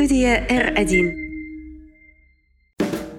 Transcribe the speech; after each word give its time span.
Студия 0.00 0.46
R1. 0.48 1.12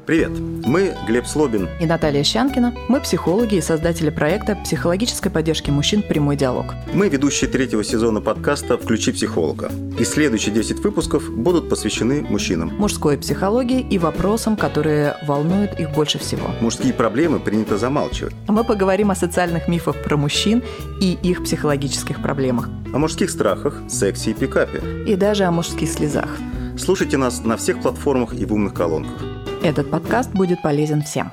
Привет, 0.08 0.32
мы 0.66 0.96
Глеб 1.06 1.28
Слобин 1.28 1.70
и 1.80 1.86
Наталья 1.86 2.24
Щанкина. 2.24 2.74
Мы 2.90 3.00
психологи 3.02 3.58
и 3.58 3.62
создатели 3.62 4.10
проекта 4.10 4.56
психологической 4.56 5.32
поддержки 5.32 5.70
мужчин 5.70 6.02
«Прямой 6.02 6.38
диалог». 6.38 6.74
Мы 6.92 7.08
ведущие 7.08 7.52
третьего 7.52 7.84
сезона 7.84 8.20
подкаста 8.20 8.80
«Включи 8.80 9.12
психолога». 9.12 9.70
И 10.00 10.04
следующие 10.04 10.56
10 10.56 10.80
выпусков 10.80 11.30
будут 11.30 11.70
посвящены 11.70 12.24
мужчинам. 12.24 12.70
Мужской 12.76 13.16
психологии 13.16 13.82
и 13.88 14.00
вопросам, 14.00 14.58
которые 14.58 15.18
волнуют 15.28 15.80
их 15.80 15.92
больше 15.92 16.18
всего. 16.18 16.50
Мужские 16.62 16.94
проблемы 16.94 17.40
принято 17.40 17.78
замалчивать. 17.78 18.34
Мы 18.48 18.64
поговорим 18.64 19.12
о 19.12 19.16
социальных 19.16 19.68
мифах 19.68 20.02
про 20.02 20.18
мужчин 20.18 20.64
и 21.00 21.16
их 21.22 21.44
психологических 21.44 22.24
проблемах. 22.24 22.70
О 22.92 22.98
мужских 22.98 23.30
страхах, 23.30 23.80
сексе 23.88 24.32
и 24.32 24.34
пикапе. 24.34 24.82
И 25.06 25.16
даже 25.16 25.44
о 25.44 25.52
мужских 25.52 25.88
слезах. 25.88 26.40
Слушайте 26.78 27.18
нас 27.18 27.44
на 27.44 27.58
всех 27.58 27.82
платформах 27.82 28.34
и 28.34 28.46
в 28.46 28.54
умных 28.54 28.74
колонках. 28.74 29.22
Этот 29.64 29.90
подкаст 29.92 30.32
будет 30.32 30.62
полезен 30.62 31.04
всем. 31.04 31.32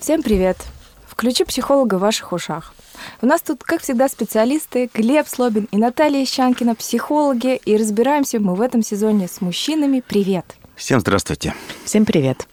Всем 0.00 0.22
привет! 0.22 0.56
Включи 1.06 1.44
психолога 1.44 1.96
в 1.96 2.00
ваших 2.00 2.32
ушах. 2.32 2.74
У 3.22 3.26
нас 3.26 3.40
тут, 3.40 3.62
как 3.64 3.80
всегда, 3.80 4.08
специалисты 4.08 4.90
Глеб 4.92 5.26
Слобин 5.28 5.68
и 5.70 5.78
Наталья 5.78 6.24
Щанкина, 6.24 6.74
психологи, 6.74 7.56
и 7.56 7.76
разбираемся 7.76 8.38
мы 8.38 8.54
в 8.54 8.60
этом 8.60 8.82
сезоне 8.82 9.28
с 9.28 9.40
мужчинами. 9.40 10.02
Привет! 10.06 10.56
Всем 10.74 11.00
здравствуйте! 11.00 11.54
Всем 11.84 12.04
привет! 12.04 12.46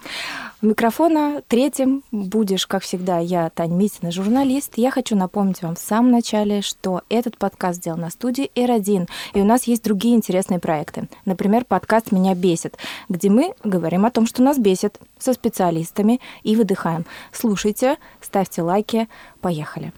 Микрофона 0.63 1.43
третьим 1.49 2.03
будешь, 2.13 2.67
как 2.67 2.83
всегда, 2.83 3.19
я, 3.19 3.49
Таня 3.49 3.75
Митина, 3.75 4.13
журналист. 4.13 4.75
Я 4.77 4.91
хочу 4.91 5.13
напомнить 5.13 5.61
вам 5.61 5.75
в 5.75 5.79
самом 5.79 6.11
начале, 6.11 6.61
что 6.61 7.01
этот 7.09 7.37
подкаст 7.37 7.79
сделан 7.79 7.99
на 7.99 8.09
студии 8.09 8.49
R1, 8.55 9.09
и 9.33 9.41
у 9.41 9.43
нас 9.43 9.65
есть 9.65 9.83
другие 9.83 10.15
интересные 10.15 10.59
проекты. 10.59 11.09
Например, 11.25 11.65
подкаст 11.65 12.13
«Меня 12.13 12.33
бесит», 12.33 12.77
где 13.09 13.29
мы 13.29 13.55
говорим 13.65 14.05
о 14.05 14.11
том, 14.11 14.25
что 14.25 14.41
нас 14.41 14.57
бесит, 14.57 14.97
со 15.19 15.33
специалистами 15.33 16.21
и 16.43 16.55
выдыхаем. 16.55 17.05
Слушайте, 17.33 17.97
ставьте 18.21 18.61
лайки, 18.61 19.09
поехали. 19.41 19.91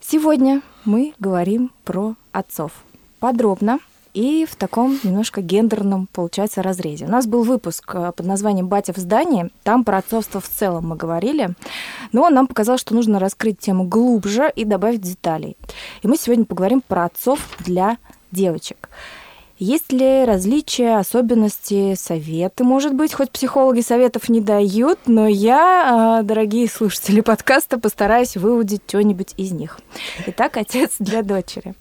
Сегодня 0.00 0.62
мы 0.86 1.12
говорим 1.18 1.70
про 1.84 2.14
отцов. 2.32 2.72
Подробно, 3.20 3.80
и 4.14 4.46
в 4.48 4.54
таком 4.54 4.98
немножко 5.02 5.42
гендерном, 5.42 6.08
получается, 6.12 6.62
разрезе. 6.62 7.04
У 7.04 7.10
нас 7.10 7.26
был 7.26 7.42
выпуск 7.42 7.94
э, 7.94 8.12
под 8.16 8.24
названием 8.24 8.68
«Батя 8.68 8.92
в 8.92 8.96
здании», 8.96 9.50
там 9.64 9.84
про 9.84 9.98
отцовство 9.98 10.40
в 10.40 10.48
целом 10.48 10.88
мы 10.88 10.96
говорили, 10.96 11.50
но 12.12 12.30
нам 12.30 12.46
показалось, 12.46 12.80
что 12.80 12.94
нужно 12.94 13.18
раскрыть 13.18 13.58
тему 13.58 13.84
глубже 13.84 14.50
и 14.54 14.64
добавить 14.64 15.00
деталей. 15.00 15.56
И 16.02 16.08
мы 16.08 16.16
сегодня 16.16 16.44
поговорим 16.44 16.80
про 16.80 17.06
отцов 17.06 17.40
для 17.58 17.98
девочек. 18.30 18.88
Есть 19.58 19.92
ли 19.92 20.24
различия, 20.24 20.98
особенности, 20.98 21.94
советы, 21.94 22.64
может 22.64 22.94
быть, 22.94 23.14
хоть 23.14 23.30
психологи 23.30 23.80
советов 23.80 24.28
не 24.28 24.40
дают, 24.40 24.98
но 25.06 25.28
я, 25.28 26.20
э, 26.20 26.24
дорогие 26.24 26.68
слушатели 26.68 27.20
подкаста, 27.22 27.78
постараюсь 27.78 28.36
выудить 28.36 28.82
что-нибудь 28.86 29.34
из 29.36 29.52
них. 29.52 29.80
Итак, 30.26 30.56
отец 30.56 30.92
для 30.98 31.22
дочери. 31.22 31.74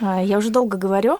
А, 0.00 0.22
я 0.22 0.38
уже 0.38 0.50
долго 0.50 0.78
говорю, 0.78 1.18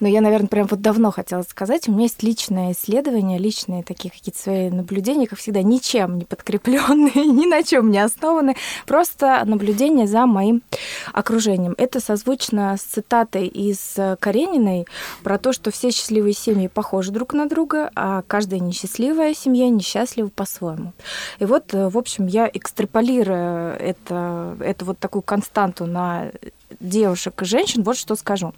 но 0.00 0.08
я, 0.08 0.20
наверное, 0.20 0.48
прям 0.48 0.66
вот 0.66 0.80
давно 0.80 1.10
хотела 1.10 1.42
сказать. 1.42 1.88
У 1.88 1.92
меня 1.92 2.04
есть 2.04 2.22
личное 2.22 2.72
исследование, 2.72 3.38
личные 3.38 3.82
такие 3.82 4.10
какие-то 4.10 4.38
свои 4.38 4.70
наблюдения, 4.70 5.26
как 5.26 5.38
всегда, 5.38 5.62
ничем 5.62 6.18
не 6.18 6.24
подкрепленные, 6.24 7.12
ни 7.26 7.46
на 7.46 7.62
чем 7.62 7.90
не 7.90 7.98
основаны, 7.98 8.56
просто 8.86 9.42
наблюдение 9.44 10.06
за 10.06 10.26
моим 10.26 10.62
окружением. 11.12 11.74
Это 11.78 12.00
созвучно 12.00 12.76
с 12.76 12.82
цитатой 12.82 13.46
из 13.46 13.96
Карениной 14.20 14.86
про 15.22 15.38
то, 15.38 15.52
что 15.52 15.70
все 15.70 15.90
счастливые 15.90 16.34
семьи 16.34 16.68
похожи 16.68 17.10
друг 17.10 17.32
на 17.32 17.46
друга, 17.46 17.90
а 17.94 18.22
каждая 18.26 18.60
несчастливая 18.60 19.34
семья 19.34 19.68
несчастлива 19.68 20.28
по-своему. 20.28 20.92
И 21.38 21.44
вот, 21.44 21.72
в 21.72 21.98
общем, 21.98 22.26
я 22.26 22.48
экстраполирую 22.52 23.76
это, 23.78 24.56
эту 24.60 24.84
вот 24.84 24.98
такую 24.98 25.22
константу 25.22 25.86
на 25.86 26.30
девушек 26.80 27.42
и 27.42 27.44
женщин, 27.44 27.82
вот 27.82 27.96
что 27.96 28.14
скажу. 28.14 28.54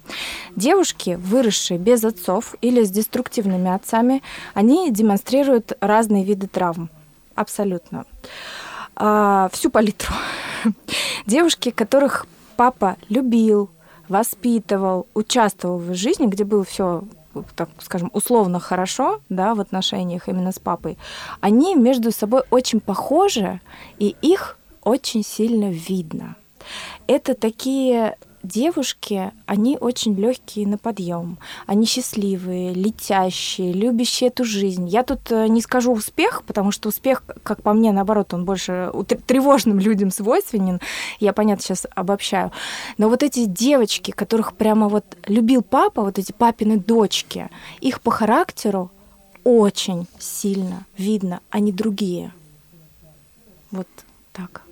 Девушки, 0.55 1.17
выросшие 1.19 1.77
без 1.77 2.03
отцов 2.03 2.55
или 2.61 2.83
с 2.83 2.91
деструктивными 2.91 3.73
отцами, 3.73 4.21
они 4.53 4.91
демонстрируют 4.91 5.73
разные 5.81 6.23
виды 6.23 6.47
травм. 6.47 6.89
Абсолютно. 7.35 8.05
А, 8.95 9.49
всю 9.51 9.69
палитру. 9.69 10.13
Девушки, 11.25 11.71
которых 11.71 12.27
папа 12.55 12.97
любил, 13.09 13.69
воспитывал, 14.07 15.07
участвовал 15.13 15.77
в 15.77 15.93
жизни, 15.95 16.27
где 16.27 16.43
было 16.43 16.63
все 16.63 17.03
так 17.55 17.69
скажем, 17.81 18.11
условно 18.13 18.59
хорошо, 18.59 19.21
да, 19.29 19.55
в 19.55 19.61
отношениях 19.61 20.27
именно 20.27 20.51
с 20.51 20.59
папой, 20.59 20.97
они 21.39 21.75
между 21.75 22.11
собой 22.11 22.43
очень 22.49 22.81
похожи, 22.81 23.61
и 23.99 24.17
их 24.21 24.57
очень 24.83 25.23
сильно 25.23 25.71
видно 25.71 26.35
это 27.07 27.33
такие 27.33 28.15
девушки, 28.43 29.31
они 29.45 29.77
очень 29.79 30.15
легкие 30.15 30.67
на 30.67 30.77
подъем, 30.77 31.37
они 31.67 31.85
счастливые, 31.85 32.73
летящие, 32.73 33.73
любящие 33.73 34.29
эту 34.29 34.43
жизнь. 34.43 34.87
Я 34.87 35.03
тут 35.03 35.31
э, 35.31 35.47
не 35.47 35.61
скажу 35.61 35.93
успех, 35.93 36.43
потому 36.45 36.71
что 36.71 36.89
успех, 36.89 37.23
как 37.43 37.61
по 37.61 37.73
мне, 37.73 37.91
наоборот, 37.91 38.33
он 38.33 38.45
больше 38.45 38.91
тревожным 39.27 39.79
людям 39.79 40.11
свойственен. 40.11 40.79
Я, 41.19 41.33
понятно, 41.33 41.63
сейчас 41.63 41.85
обобщаю. 41.95 42.51
Но 42.97 43.09
вот 43.09 43.23
эти 43.23 43.45
девочки, 43.45 44.11
которых 44.11 44.53
прямо 44.53 44.89
вот 44.89 45.05
любил 45.27 45.61
папа, 45.61 46.01
вот 46.01 46.17
эти 46.17 46.31
папины 46.31 46.77
дочки, 46.77 47.49
их 47.79 48.01
по 48.01 48.11
характеру 48.11 48.91
очень 49.43 50.07
сильно 50.19 50.85
видно, 50.97 51.41
они 51.49 51.71
другие. 51.71 52.31
Вот 53.71 53.87
так. 54.33 54.63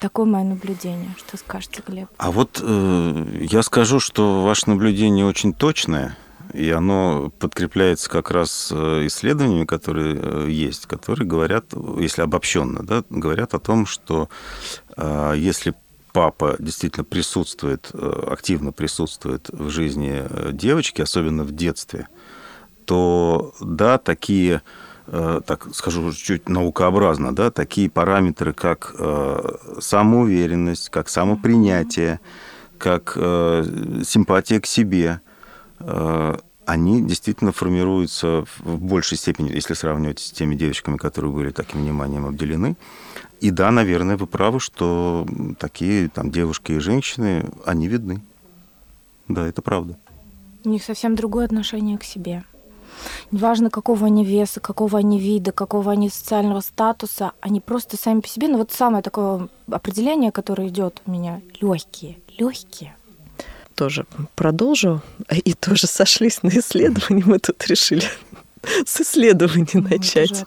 Такое 0.00 0.24
мое 0.24 0.44
наблюдение. 0.44 1.14
Что 1.18 1.36
скажете, 1.36 1.82
Глеб? 1.86 2.08
А 2.16 2.30
вот 2.30 2.58
э, 2.62 3.24
я 3.50 3.62
скажу, 3.62 4.00
что 4.00 4.42
ваше 4.42 4.70
наблюдение 4.70 5.26
очень 5.26 5.52
точное, 5.52 6.16
и 6.54 6.70
оно 6.70 7.30
подкрепляется 7.38 8.08
как 8.08 8.30
раз 8.30 8.72
э, 8.72 9.06
исследованиями, 9.06 9.66
которые 9.66 10.18
э, 10.18 10.46
есть, 10.48 10.86
которые 10.86 11.28
говорят, 11.28 11.66
если 11.98 12.22
обобщенно, 12.22 12.82
да, 12.82 13.04
говорят 13.10 13.52
о 13.52 13.58
том, 13.58 13.84
что 13.84 14.30
э, 14.96 15.34
если 15.36 15.74
папа 16.14 16.56
действительно 16.58 17.04
присутствует, 17.04 17.90
э, 17.92 18.22
активно 18.30 18.72
присутствует 18.72 19.50
в 19.50 19.68
жизни 19.68 20.24
девочки, 20.52 21.02
особенно 21.02 21.44
в 21.44 21.52
детстве, 21.52 22.08
то 22.86 23.54
да, 23.60 23.98
такие 23.98 24.62
так 25.10 25.68
скажу 25.74 26.12
чуть 26.12 26.48
наукообразно, 26.48 27.34
да, 27.34 27.50
такие 27.50 27.90
параметры, 27.90 28.52
как 28.52 28.94
э, 28.96 29.56
самоуверенность, 29.80 30.88
как 30.88 31.08
самопринятие, 31.08 32.20
как 32.78 33.14
э, 33.16 33.64
симпатия 34.04 34.60
к 34.60 34.66
себе, 34.66 35.20
они 36.66 37.02
действительно 37.02 37.52
формируются 37.52 38.44
в 38.58 38.80
большей 38.80 39.18
степени, 39.18 39.50
если 39.50 39.74
сравнивать 39.74 40.20
с 40.20 40.30
теми 40.30 40.54
девочками, 40.54 40.96
которые 40.98 41.32
были 41.32 41.50
таким 41.50 41.80
вниманием 41.80 42.26
обделены. 42.26 42.76
И 43.40 43.50
да, 43.50 43.70
наверное, 43.70 44.16
вы 44.16 44.26
правы, 44.26 44.60
что 44.60 45.26
такие 45.58 46.08
там 46.08 46.30
девушки 46.30 46.72
и 46.72 46.78
женщины, 46.78 47.46
они 47.64 47.88
видны. 47.88 48.20
Да, 49.26 49.46
это 49.46 49.62
правда. 49.62 49.96
У 50.64 50.68
них 50.68 50.84
совсем 50.84 51.16
другое 51.16 51.46
отношение 51.46 51.98
к 51.98 52.04
себе 52.04 52.44
неважно, 53.30 53.70
какого 53.70 54.06
они 54.06 54.24
веса, 54.24 54.60
какого 54.60 54.98
они 54.98 55.18
вида, 55.18 55.52
какого 55.52 55.92
они 55.92 56.08
социального 56.08 56.60
статуса, 56.60 57.32
они 57.40 57.60
просто 57.60 57.96
сами 57.96 58.20
по 58.20 58.28
себе, 58.28 58.48
ну 58.48 58.58
вот 58.58 58.72
самое 58.72 59.02
такое 59.02 59.48
определение, 59.70 60.32
которое 60.32 60.68
идет 60.68 61.02
у 61.06 61.10
меня, 61.10 61.40
легкие, 61.60 62.18
легкие. 62.38 62.94
Тоже 63.74 64.04
продолжу. 64.34 65.00
И 65.30 65.54
тоже 65.54 65.86
сошлись 65.86 66.42
на 66.42 66.48
исследовании. 66.48 67.22
Мы 67.24 67.38
тут 67.38 67.66
решили 67.66 68.04
с 68.84 69.00
исследований 69.00 69.68
ну, 69.72 69.88
начать. 69.88 70.44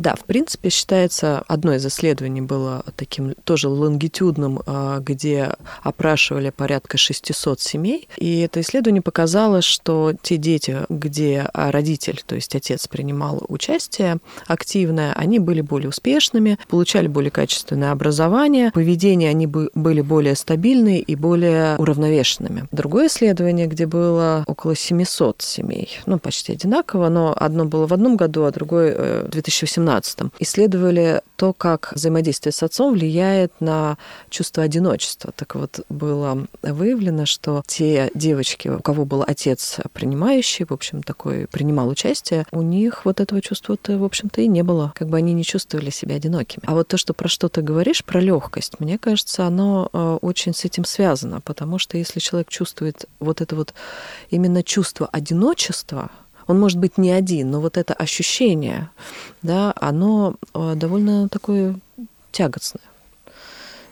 Да, 0.00 0.14
в 0.14 0.24
принципе, 0.24 0.70
считается, 0.70 1.44
одно 1.46 1.74
из 1.74 1.84
исследований 1.84 2.40
было 2.40 2.82
таким 2.96 3.34
тоже 3.44 3.68
лонгитюдным, 3.68 4.62
а, 4.64 4.98
где 5.00 5.52
опрашивали 5.82 6.48
порядка 6.48 6.96
600 6.96 7.60
семей. 7.60 8.08
И 8.16 8.40
это 8.40 8.62
исследование 8.62 9.02
показало, 9.02 9.60
что 9.60 10.14
те 10.22 10.38
дети, 10.38 10.78
где 10.88 11.50
родитель, 11.52 12.22
то 12.24 12.34
есть 12.34 12.54
отец, 12.54 12.88
принимал 12.88 13.44
участие 13.48 14.20
активное, 14.46 15.12
они 15.12 15.38
были 15.38 15.60
более 15.60 15.90
успешными, 15.90 16.58
получали 16.70 17.06
более 17.06 17.30
качественное 17.30 17.92
образование, 17.92 18.70
поведение 18.72 19.28
они 19.28 19.46
были 19.46 20.00
более 20.00 20.34
стабильные 20.34 21.00
и 21.00 21.14
более 21.14 21.76
уравновешенными. 21.76 22.64
Другое 22.72 23.08
исследование, 23.08 23.66
где 23.66 23.84
было 23.84 24.44
около 24.46 24.74
700 24.74 25.42
семей, 25.42 25.90
ну, 26.06 26.18
почти 26.18 26.54
одинаково, 26.54 27.10
но 27.10 27.34
одно 27.36 27.66
было 27.66 27.86
в 27.86 27.92
одном 27.92 28.16
году, 28.16 28.44
а 28.44 28.50
другое 28.50 28.94
э, 28.96 29.24
в 29.26 29.30
2018 29.30 29.89
XVIII, 29.90 30.30
исследовали 30.38 31.22
то, 31.36 31.52
как 31.52 31.92
взаимодействие 31.94 32.52
с 32.52 32.62
отцом 32.62 32.92
влияет 32.92 33.52
на 33.60 33.96
чувство 34.28 34.62
одиночества. 34.62 35.32
Так 35.34 35.54
вот, 35.54 35.80
было 35.88 36.46
выявлено, 36.62 37.26
что 37.26 37.62
те 37.66 38.10
девочки, 38.14 38.68
у 38.68 38.80
кого 38.80 39.04
был 39.04 39.24
отец 39.26 39.78
принимающий, 39.92 40.66
в 40.68 40.72
общем, 40.72 41.02
такой 41.02 41.46
принимал 41.46 41.88
участие, 41.88 42.46
у 42.52 42.62
них 42.62 43.04
вот 43.04 43.20
этого 43.20 43.40
чувства-то, 43.40 43.98
в 43.98 44.04
общем-то, 44.04 44.40
и 44.40 44.48
не 44.48 44.62
было. 44.62 44.92
Как 44.94 45.08
бы 45.08 45.16
они 45.16 45.32
не 45.32 45.44
чувствовали 45.44 45.90
себя 45.90 46.16
одинокими. 46.16 46.62
А 46.66 46.74
вот 46.74 46.88
то, 46.88 46.96
что 46.96 47.14
про 47.14 47.28
что 47.28 47.48
ты 47.48 47.62
говоришь, 47.62 48.04
про 48.04 48.20
легкость, 48.20 48.78
мне 48.80 48.98
кажется, 48.98 49.46
оно 49.46 49.88
э, 49.92 50.18
очень 50.20 50.54
с 50.54 50.64
этим 50.64 50.84
связано, 50.84 51.40
потому 51.40 51.78
что 51.78 51.96
если 51.96 52.20
человек 52.20 52.48
чувствует 52.48 53.06
вот 53.18 53.40
это 53.40 53.56
вот 53.56 53.74
именно 54.30 54.62
чувство 54.62 55.08
одиночества, 55.10 56.10
он 56.50 56.58
может 56.58 56.78
быть 56.78 56.98
не 56.98 57.12
один, 57.12 57.52
но 57.52 57.60
вот 57.60 57.76
это 57.76 57.94
ощущение, 57.94 58.90
да, 59.40 59.72
оно 59.76 60.34
э, 60.52 60.74
довольно 60.74 61.28
такое 61.28 61.78
тягостное. 62.32 62.82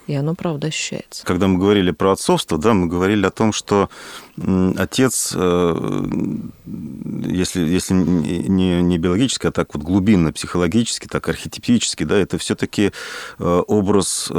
И 0.08 0.14
оно, 0.14 0.34
правда, 0.34 0.66
ощущается. 0.66 1.24
Когда 1.24 1.46
мы 1.46 1.58
говорили 1.58 1.92
про 1.92 2.12
отцовство, 2.12 2.58
да, 2.58 2.74
мы 2.74 2.88
говорили 2.88 3.24
о 3.26 3.30
том, 3.30 3.52
что 3.52 3.90
отец, 4.76 5.32
э, 5.36 6.04
если, 7.26 7.60
если 7.60 7.94
не, 7.94 8.82
не 8.82 8.98
биологически, 8.98 9.46
а 9.46 9.52
так 9.52 9.72
вот 9.74 9.84
глубинно, 9.84 10.32
психологически, 10.32 11.06
так 11.06 11.28
архетипически, 11.28 12.02
да, 12.02 12.16
это 12.16 12.38
все-таки 12.38 12.90
э, 13.38 13.62
образ 13.68 14.32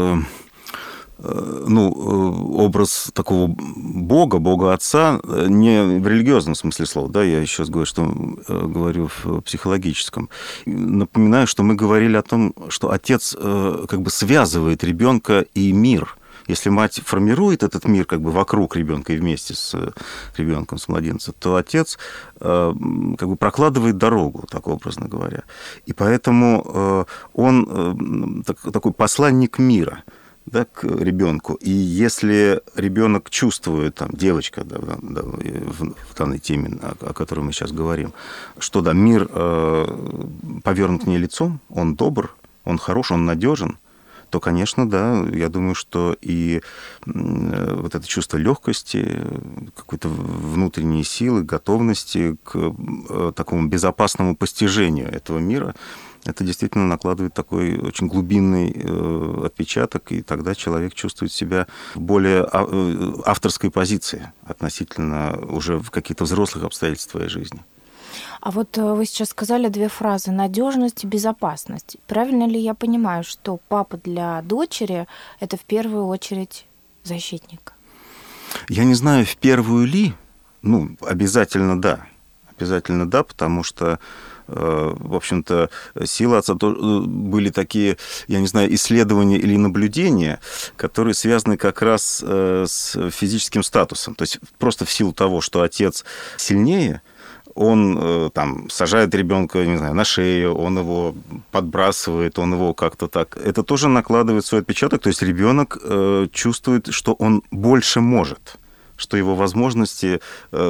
ну, 1.21 1.89
э, 1.89 2.63
образ 2.63 3.11
такого 3.13 3.47
Бога, 3.47 4.39
Бога 4.39 4.73
Отца, 4.73 5.19
э, 5.23 5.47
не 5.49 5.99
в 5.99 6.07
религиозном 6.07 6.55
смысле 6.55 6.85
слова, 6.85 7.09
да, 7.09 7.23
я 7.23 7.41
еще 7.41 7.65
говорю, 7.65 7.85
что 7.85 8.05
говорю 8.47 9.09
в 9.23 9.41
психологическом. 9.41 10.29
Напоминаю, 10.65 11.45
что 11.47 11.63
мы 11.63 11.75
говорили 11.75 12.15
о 12.15 12.21
том, 12.21 12.53
что 12.69 12.91
Отец 12.91 13.35
как 13.35 14.01
бы 14.01 14.09
связывает 14.09 14.83
ребенка 14.83 15.45
и 15.53 15.73
мир. 15.73 16.15
Если 16.47 16.69
мать 16.69 17.01
формирует 17.05 17.63
этот 17.63 17.85
мир 17.85 18.05
как 18.05 18.21
бы 18.21 18.31
вокруг 18.31 18.75
ребенка 18.75 19.13
и 19.13 19.17
вместе 19.17 19.53
с 19.53 19.75
ребенком, 20.37 20.77
с 20.79 20.87
младенцем, 20.87 21.35
то 21.37 21.55
отец 21.55 21.99
как 22.39 22.73
бы 22.75 23.35
прокладывает 23.35 23.97
дорогу, 23.97 24.47
так 24.49 24.67
образно 24.67 25.07
говоря. 25.07 25.43
И 25.85 25.93
поэтому 25.93 27.05
он 27.33 28.43
такой 28.73 28.93
посланник 28.93 29.59
мира– 29.59 30.03
да, 30.51 30.65
к 30.65 30.83
ребенку. 30.83 31.53
И 31.55 31.69
если 31.69 32.61
ребенок 32.75 33.29
чувствует, 33.29 33.95
там, 33.95 34.09
девочка 34.13 34.63
да, 34.63 34.77
да, 35.01 35.21
в, 35.21 35.93
в 35.93 36.15
данной 36.17 36.39
теме, 36.39 36.79
о, 36.81 37.09
о 37.09 37.13
которой 37.13 37.41
мы 37.41 37.51
сейчас 37.51 37.71
говорим, 37.71 38.13
что 38.57 38.81
да, 38.81 38.93
мир 38.93 39.29
э, 39.31 40.61
повернут 40.63 41.03
к 41.03 41.07
ней 41.07 41.17
лицом, 41.17 41.59
он 41.69 41.95
добр, 41.95 42.35
он 42.65 42.77
хорош, 42.77 43.11
он 43.11 43.25
надежен, 43.25 43.77
то, 44.29 44.39
конечно, 44.39 44.87
да, 44.87 45.25
я 45.31 45.49
думаю, 45.49 45.75
что 45.75 46.15
и 46.21 46.61
вот 47.05 47.95
это 47.95 48.07
чувство 48.07 48.37
легкости, 48.37 49.21
какой-то 49.75 50.07
внутренней 50.07 51.03
силы, 51.03 51.43
готовности 51.43 52.37
к 52.43 52.55
э, 52.55 53.31
такому 53.35 53.67
безопасному 53.67 54.35
постижению 54.35 55.11
этого 55.11 55.39
мира, 55.39 55.75
это 56.29 56.43
действительно 56.43 56.85
накладывает 56.85 57.33
такой 57.33 57.77
очень 57.77 58.07
глубинный 58.07 58.71
э, 58.73 59.45
отпечаток, 59.45 60.11
и 60.11 60.21
тогда 60.21 60.55
человек 60.55 60.93
чувствует 60.93 61.31
себя 61.31 61.67
в 61.95 61.99
более 61.99 62.43
а, 62.43 62.65
э, 62.67 63.13
авторской 63.25 63.71
позиции 63.71 64.31
относительно 64.43 65.37
уже 65.47 65.81
каких-то 65.81 66.23
взрослых 66.23 66.63
обстоятельств 66.63 67.11
своей 67.11 67.29
жизни. 67.29 67.61
А 68.41 68.51
вот 68.51 68.77
э, 68.77 68.93
вы 68.93 69.05
сейчас 69.05 69.29
сказали 69.29 69.67
две 69.67 69.89
фразы 69.89 70.31
надежность 70.31 71.03
и 71.03 71.07
безопасность. 71.07 71.97
Правильно 72.07 72.47
ли 72.47 72.59
я 72.59 72.73
понимаю, 72.73 73.23
что 73.23 73.59
папа 73.67 73.97
для 73.97 74.41
дочери 74.41 75.07
это 75.39 75.57
в 75.57 75.61
первую 75.61 76.07
очередь 76.07 76.65
защитник? 77.03 77.73
Я 78.67 78.83
не 78.83 78.95
знаю, 78.95 79.25
в 79.25 79.37
первую 79.37 79.85
ли, 79.85 80.13
ну, 80.61 80.95
обязательно 81.01 81.79
да. 81.79 82.05
Обязательно 82.57 83.09
да, 83.09 83.23
потому 83.23 83.63
что 83.63 83.99
в 84.51 85.15
общем-то, 85.15 85.69
силы 86.05 86.37
отца 86.37 86.53
э, 86.53 86.99
были 87.01 87.49
такие, 87.49 87.97
я 88.27 88.39
не 88.39 88.47
знаю, 88.47 88.73
исследования 88.73 89.37
или 89.37 89.55
наблюдения, 89.55 90.39
которые 90.75 91.13
связаны 91.13 91.57
как 91.57 91.81
раз 91.81 92.23
э, 92.25 92.65
с 92.67 93.09
физическим 93.11 93.63
статусом. 93.63 94.15
То 94.15 94.23
есть 94.23 94.39
просто 94.57 94.85
в 94.85 94.91
силу 94.91 95.13
того, 95.13 95.41
что 95.41 95.61
отец 95.61 96.03
сильнее, 96.37 97.01
он 97.55 98.31
там 98.33 98.69
сажает 98.69 99.13
ребенка, 99.13 99.65
не 99.65 99.77
знаю, 99.77 99.93
на 99.93 100.05
шею, 100.05 100.55
он 100.55 100.77
его 100.77 101.13
подбрасывает, 101.51 102.39
он 102.39 102.53
его 102.53 102.73
как-то 102.73 103.07
так. 103.07 103.37
Это 103.37 103.63
тоже 103.63 103.89
накладывает 103.89 104.45
свой 104.45 104.61
отпечаток. 104.61 105.01
То 105.01 105.09
есть 105.09 105.21
ребенок 105.21 105.77
чувствует, 106.31 106.87
что 106.93 107.13
он 107.13 107.43
больше 107.51 107.99
может, 107.99 108.57
что 108.95 109.17
его 109.17 109.35
возможности 109.35 110.21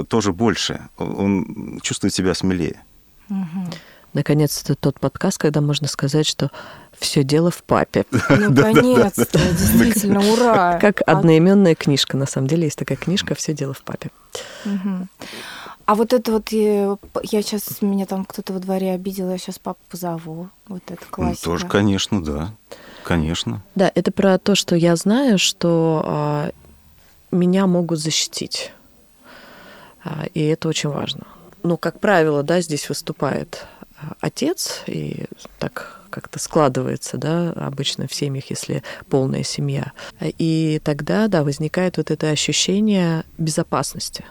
тоже 0.07 0.33
больше. 0.33 0.87
Он 0.97 1.79
чувствует 1.83 2.13
себя 2.13 2.33
смелее. 2.33 2.81
Угу. 3.29 3.69
Наконец-то 4.13 4.75
тот 4.75 4.99
подкаст, 4.99 5.37
когда 5.37 5.61
можно 5.61 5.87
сказать, 5.87 6.25
что 6.25 6.49
все 6.97 7.23
дело 7.23 7.51
в 7.51 7.63
папе. 7.63 8.05
Наконец-то, 8.29 9.39
действительно, 9.51 10.19
ура! 10.19 10.79
Как 10.79 11.01
а 11.05 11.11
одноименная 11.11 11.75
книжка. 11.75 12.17
На 12.17 12.25
самом 12.25 12.47
деле 12.47 12.63
есть 12.63 12.77
такая 12.77 12.97
книжка 12.97 13.35
«Все 13.35 13.53
дело 13.53 13.73
в 13.73 13.81
папе». 13.83 14.09
А 15.85 15.95
вот 15.95 16.13
это 16.13 16.31
вот, 16.33 16.51
я 16.51 16.97
сейчас, 17.41 17.81
меня 17.81 18.05
там 18.05 18.23
кто-то 18.23 18.53
во 18.53 18.59
дворе 18.59 18.91
обидел, 18.91 19.31
я 19.31 19.39
сейчас 19.39 19.57
папу 19.57 19.79
позову. 19.89 20.49
Вот 20.67 20.83
это 20.85 21.01
ну, 21.01 21.07
классика. 21.09 21.45
тоже, 21.45 21.67
конечно, 21.67 22.23
да. 22.23 22.51
Конечно. 23.03 23.63
Да, 23.73 23.91
это 23.95 24.11
про 24.11 24.37
то, 24.37 24.53
что 24.53 24.75
я 24.75 24.95
знаю, 24.95 25.39
что 25.39 26.03
а, 26.05 26.51
меня 27.31 27.65
могут 27.65 27.97
защитить. 27.97 28.71
А, 30.03 30.25
и 30.35 30.45
это 30.45 30.67
очень 30.67 30.89
важно 30.89 31.25
ну, 31.63 31.77
как 31.77 31.99
правило, 31.99 32.43
да, 32.43 32.61
здесь 32.61 32.89
выступает 32.89 33.65
а, 33.97 34.15
отец, 34.21 34.83
и 34.87 35.25
так 35.57 36.01
как-то 36.09 36.39
складывается, 36.39 37.17
да, 37.17 37.51
обычно 37.51 38.07
в 38.07 38.13
семьях, 38.13 38.49
если 38.49 38.83
полная 39.09 39.43
семья. 39.43 39.91
И 40.19 40.81
тогда, 40.83 41.27
да, 41.27 41.43
возникает 41.43 41.97
вот 41.97 42.09
это 42.09 42.29
ощущение 42.29 43.23
безопасности, 43.37 44.25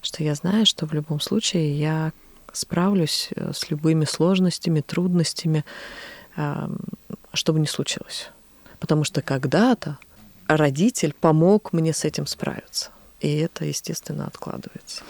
что 0.00 0.22
я 0.22 0.34
знаю, 0.34 0.66
что 0.66 0.86
в 0.86 0.92
любом 0.92 1.20
случае 1.20 1.78
я 1.78 2.12
справлюсь 2.52 3.30
э, 3.34 3.52
с 3.52 3.70
любыми 3.70 4.04
сложностями, 4.04 4.80
трудностями, 4.80 5.64
что 7.32 7.52
бы 7.52 7.60
ни 7.60 7.64
случилось. 7.64 8.28
Потому 8.78 9.04
что 9.04 9.22
когда-то 9.22 9.96
родитель 10.46 11.14
помог 11.18 11.72
мне 11.72 11.94
с 11.94 12.04
этим 12.04 12.26
справиться. 12.26 12.90
И 13.20 13.38
это, 13.38 13.64
естественно, 13.64 14.26
откладывается. 14.26 15.02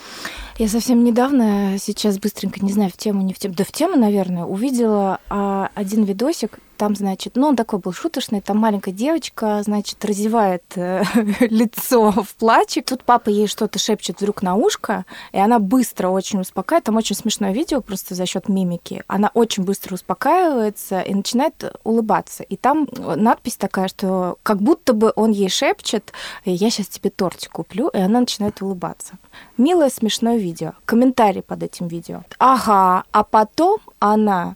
Я 0.59 0.69
совсем 0.69 1.05
недавно, 1.05 1.77
сейчас 1.79 2.19
быстренько, 2.19 2.65
не 2.65 2.73
знаю, 2.73 2.91
в 2.91 2.97
тему, 2.97 3.21
не 3.21 3.35
в 3.35 3.39
тему, 3.39 3.55
да 3.55 3.63
в 3.63 3.73
тему, 3.73 3.97
наверное, 3.97 4.45
увидела 4.45 5.21
а, 5.29 5.71
один 5.75 6.05
видосик, 6.05 6.59
там, 6.77 6.95
значит, 6.95 7.37
ну, 7.37 7.49
он 7.49 7.57
такой 7.57 7.79
был 7.79 7.93
шуточный, 7.93 8.41
там 8.41 8.59
маленькая 8.59 8.93
девочка, 8.93 9.63
значит, 9.65 10.05
разевает 10.05 10.63
э, 10.77 11.03
лицо 11.41 12.11
в 12.11 12.35
плаче. 12.37 12.83
Тут 12.83 13.03
папа 13.05 13.31
ей 13.31 13.47
что-то 13.47 13.79
шепчет 13.79 14.21
вдруг 14.21 14.43
на 14.43 14.55
ушко, 14.55 15.05
и 15.33 15.39
она 15.39 15.59
быстро 15.59 16.09
очень 16.09 16.41
успокаивает. 16.41 16.85
Там 16.85 16.97
очень 16.97 17.17
смешное 17.17 17.53
видео 17.53 17.81
просто 17.81 18.15
за 18.15 18.27
счет 18.27 18.49
мимики. 18.49 19.03
Она 19.07 19.31
очень 19.35 19.65
быстро 19.65 19.95
успокаивается 19.95 21.01
и 21.01 21.15
начинает 21.15 21.75
улыбаться. 21.85 22.43
И 22.43 22.57
там 22.57 22.89
надпись 23.17 23.57
такая, 23.57 23.89
что 23.89 24.39
как 24.43 24.61
будто 24.61 24.93
бы 24.93 25.13
он 25.17 25.31
ей 25.31 25.49
шепчет, 25.49 26.13
я 26.45 26.71
сейчас 26.71 26.89
тебе 26.89 27.11
тортик 27.11 27.53
куплю, 27.53 27.89
и 27.89 27.99
она 27.99 28.21
начинает 28.21 28.61
улыбаться. 28.61 29.15
Милое 29.57 29.89
смешное 29.89 30.37
видео. 30.37 30.46
Комментарий 30.85 31.43
под 31.43 31.62
этим 31.62 31.88
видео. 31.88 32.23
Ага, 32.38 33.05
а 33.12 33.25
потом 33.25 33.79
она 33.99 34.55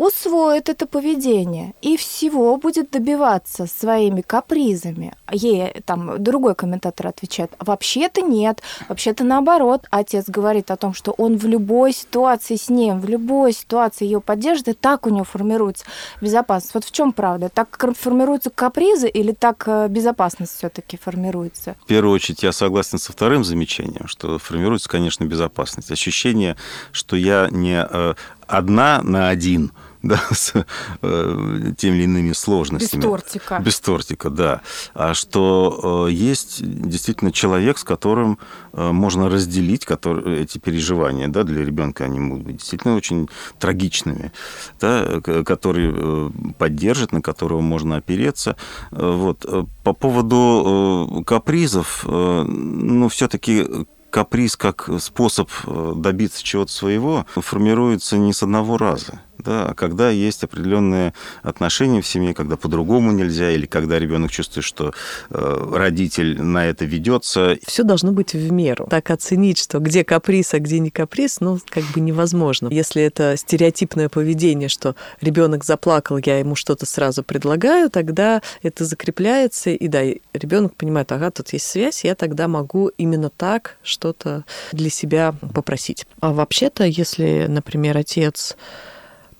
усвоит 0.00 0.70
это 0.70 0.86
поведение 0.86 1.74
и 1.82 1.98
всего 1.98 2.56
будет 2.56 2.90
добиваться 2.90 3.66
своими 3.66 4.22
капризами. 4.22 5.14
Ей 5.30 5.74
там 5.84 6.22
другой 6.22 6.54
комментатор 6.54 7.08
отвечает, 7.08 7.52
вообще-то 7.58 8.22
нет, 8.22 8.62
вообще-то 8.88 9.24
наоборот. 9.24 9.86
Отец 9.90 10.24
говорит 10.26 10.70
о 10.70 10.76
том, 10.76 10.94
что 10.94 11.10
он 11.12 11.36
в 11.36 11.44
любой 11.44 11.92
ситуации 11.92 12.56
с 12.56 12.70
ним, 12.70 12.98
в 13.00 13.10
любой 13.10 13.52
ситуации 13.52 14.06
ее 14.06 14.22
поддержит, 14.22 14.68
и 14.68 14.72
так 14.72 15.06
у 15.06 15.10
него 15.10 15.24
формируется 15.24 15.84
безопасность. 16.22 16.72
Вот 16.72 16.84
в 16.86 16.92
чем 16.92 17.12
правда? 17.12 17.50
Так 17.50 17.78
формируются 17.94 18.48
капризы 18.48 19.06
или 19.06 19.32
так 19.32 19.64
э, 19.66 19.86
безопасность 19.88 20.56
все-таки 20.56 20.96
формируется? 20.96 21.76
В 21.84 21.86
первую 21.86 22.14
очередь 22.14 22.42
я 22.42 22.52
согласен 22.52 22.98
со 22.98 23.12
вторым 23.12 23.44
замечанием, 23.44 24.06
что 24.06 24.38
формируется, 24.38 24.88
конечно, 24.88 25.24
безопасность. 25.24 25.90
Ощущение, 25.90 26.56
что 26.90 27.16
я 27.16 27.48
не 27.50 27.86
э, 27.86 28.14
одна 28.46 29.02
на 29.02 29.28
один– 29.28 29.72
да, 30.02 30.20
с 30.32 30.54
э, 31.02 31.72
теми 31.76 31.96
или 31.96 32.04
иными 32.04 32.32
сложностями. 32.32 33.00
Без 33.00 33.08
тортика. 33.08 33.58
Без 33.58 33.80
тортика, 33.80 34.30
да. 34.30 34.62
А 34.94 35.14
что 35.14 36.06
э, 36.08 36.12
есть 36.12 36.62
действительно 36.62 37.32
человек, 37.32 37.78
с 37.78 37.84
которым 37.84 38.38
э, 38.72 38.90
можно 38.90 39.28
разделить 39.28 39.84
который, 39.84 40.42
эти 40.42 40.58
переживания, 40.58 41.28
да, 41.28 41.42
для 41.44 41.64
ребенка 41.64 42.04
они 42.04 42.18
могут 42.18 42.44
быть 42.44 42.56
действительно 42.56 42.96
очень 42.96 43.28
трагичными, 43.58 44.32
да, 44.80 45.20
который 45.20 45.92
э, 45.92 46.30
поддержит, 46.58 47.12
на 47.12 47.20
которого 47.20 47.60
можно 47.60 47.96
опереться. 47.96 48.56
Э, 48.92 49.12
вот. 49.12 49.44
Э, 49.46 49.64
по 49.84 49.92
поводу 49.92 51.20
э, 51.20 51.24
капризов, 51.24 52.04
э, 52.06 52.42
ну, 52.46 53.08
все-таки 53.08 53.66
каприз 54.10 54.56
как 54.56 54.90
способ 54.98 55.48
э, 55.66 55.92
добиться 55.96 56.42
чего-то 56.42 56.72
своего 56.72 57.26
формируется 57.34 58.18
не 58.18 58.32
с 58.32 58.42
одного 58.42 58.76
раза. 58.76 59.20
Да, 59.44 59.74
когда 59.74 60.10
есть 60.10 60.44
определенные 60.44 61.14
отношения 61.42 62.00
в 62.00 62.06
семье, 62.06 62.34
когда 62.34 62.56
по-другому 62.56 63.12
нельзя, 63.12 63.50
или 63.50 63.66
когда 63.66 63.98
ребенок 63.98 64.30
чувствует, 64.30 64.64
что 64.64 64.92
э, 65.30 65.72
родитель 65.74 66.40
на 66.40 66.66
это 66.66 66.84
ведется. 66.84 67.56
Все 67.66 67.82
должно 67.82 68.12
быть 68.12 68.34
в 68.34 68.52
меру. 68.52 68.86
Так 68.90 69.10
оценить, 69.10 69.58
что 69.58 69.78
где 69.78 70.04
каприз, 70.04 70.54
а 70.54 70.58
где 70.58 70.78
не 70.78 70.90
каприз, 70.90 71.40
ну, 71.40 71.58
как 71.68 71.84
бы 71.84 72.00
невозможно. 72.00 72.68
Если 72.70 73.02
это 73.02 73.36
стереотипное 73.36 74.08
поведение, 74.08 74.68
что 74.68 74.94
ребенок 75.20 75.64
заплакал, 75.64 76.18
я 76.18 76.38
ему 76.38 76.54
что-то 76.54 76.86
сразу 76.86 77.22
предлагаю, 77.22 77.90
тогда 77.90 78.42
это 78.62 78.84
закрепляется, 78.84 79.70
и 79.70 79.88
да, 79.88 80.02
ребенок 80.32 80.76
понимает, 80.76 81.12
ага, 81.12 81.30
тут 81.30 81.52
есть 81.52 81.66
связь, 81.66 82.04
я 82.04 82.14
тогда 82.14 82.48
могу 82.48 82.88
именно 82.96 83.30
так 83.30 83.76
что-то 83.82 84.44
для 84.72 84.90
себя 84.90 85.34
попросить. 85.54 86.06
А 86.20 86.32
вообще-то, 86.32 86.84
если, 86.84 87.46
например, 87.48 87.96
отец 87.96 88.56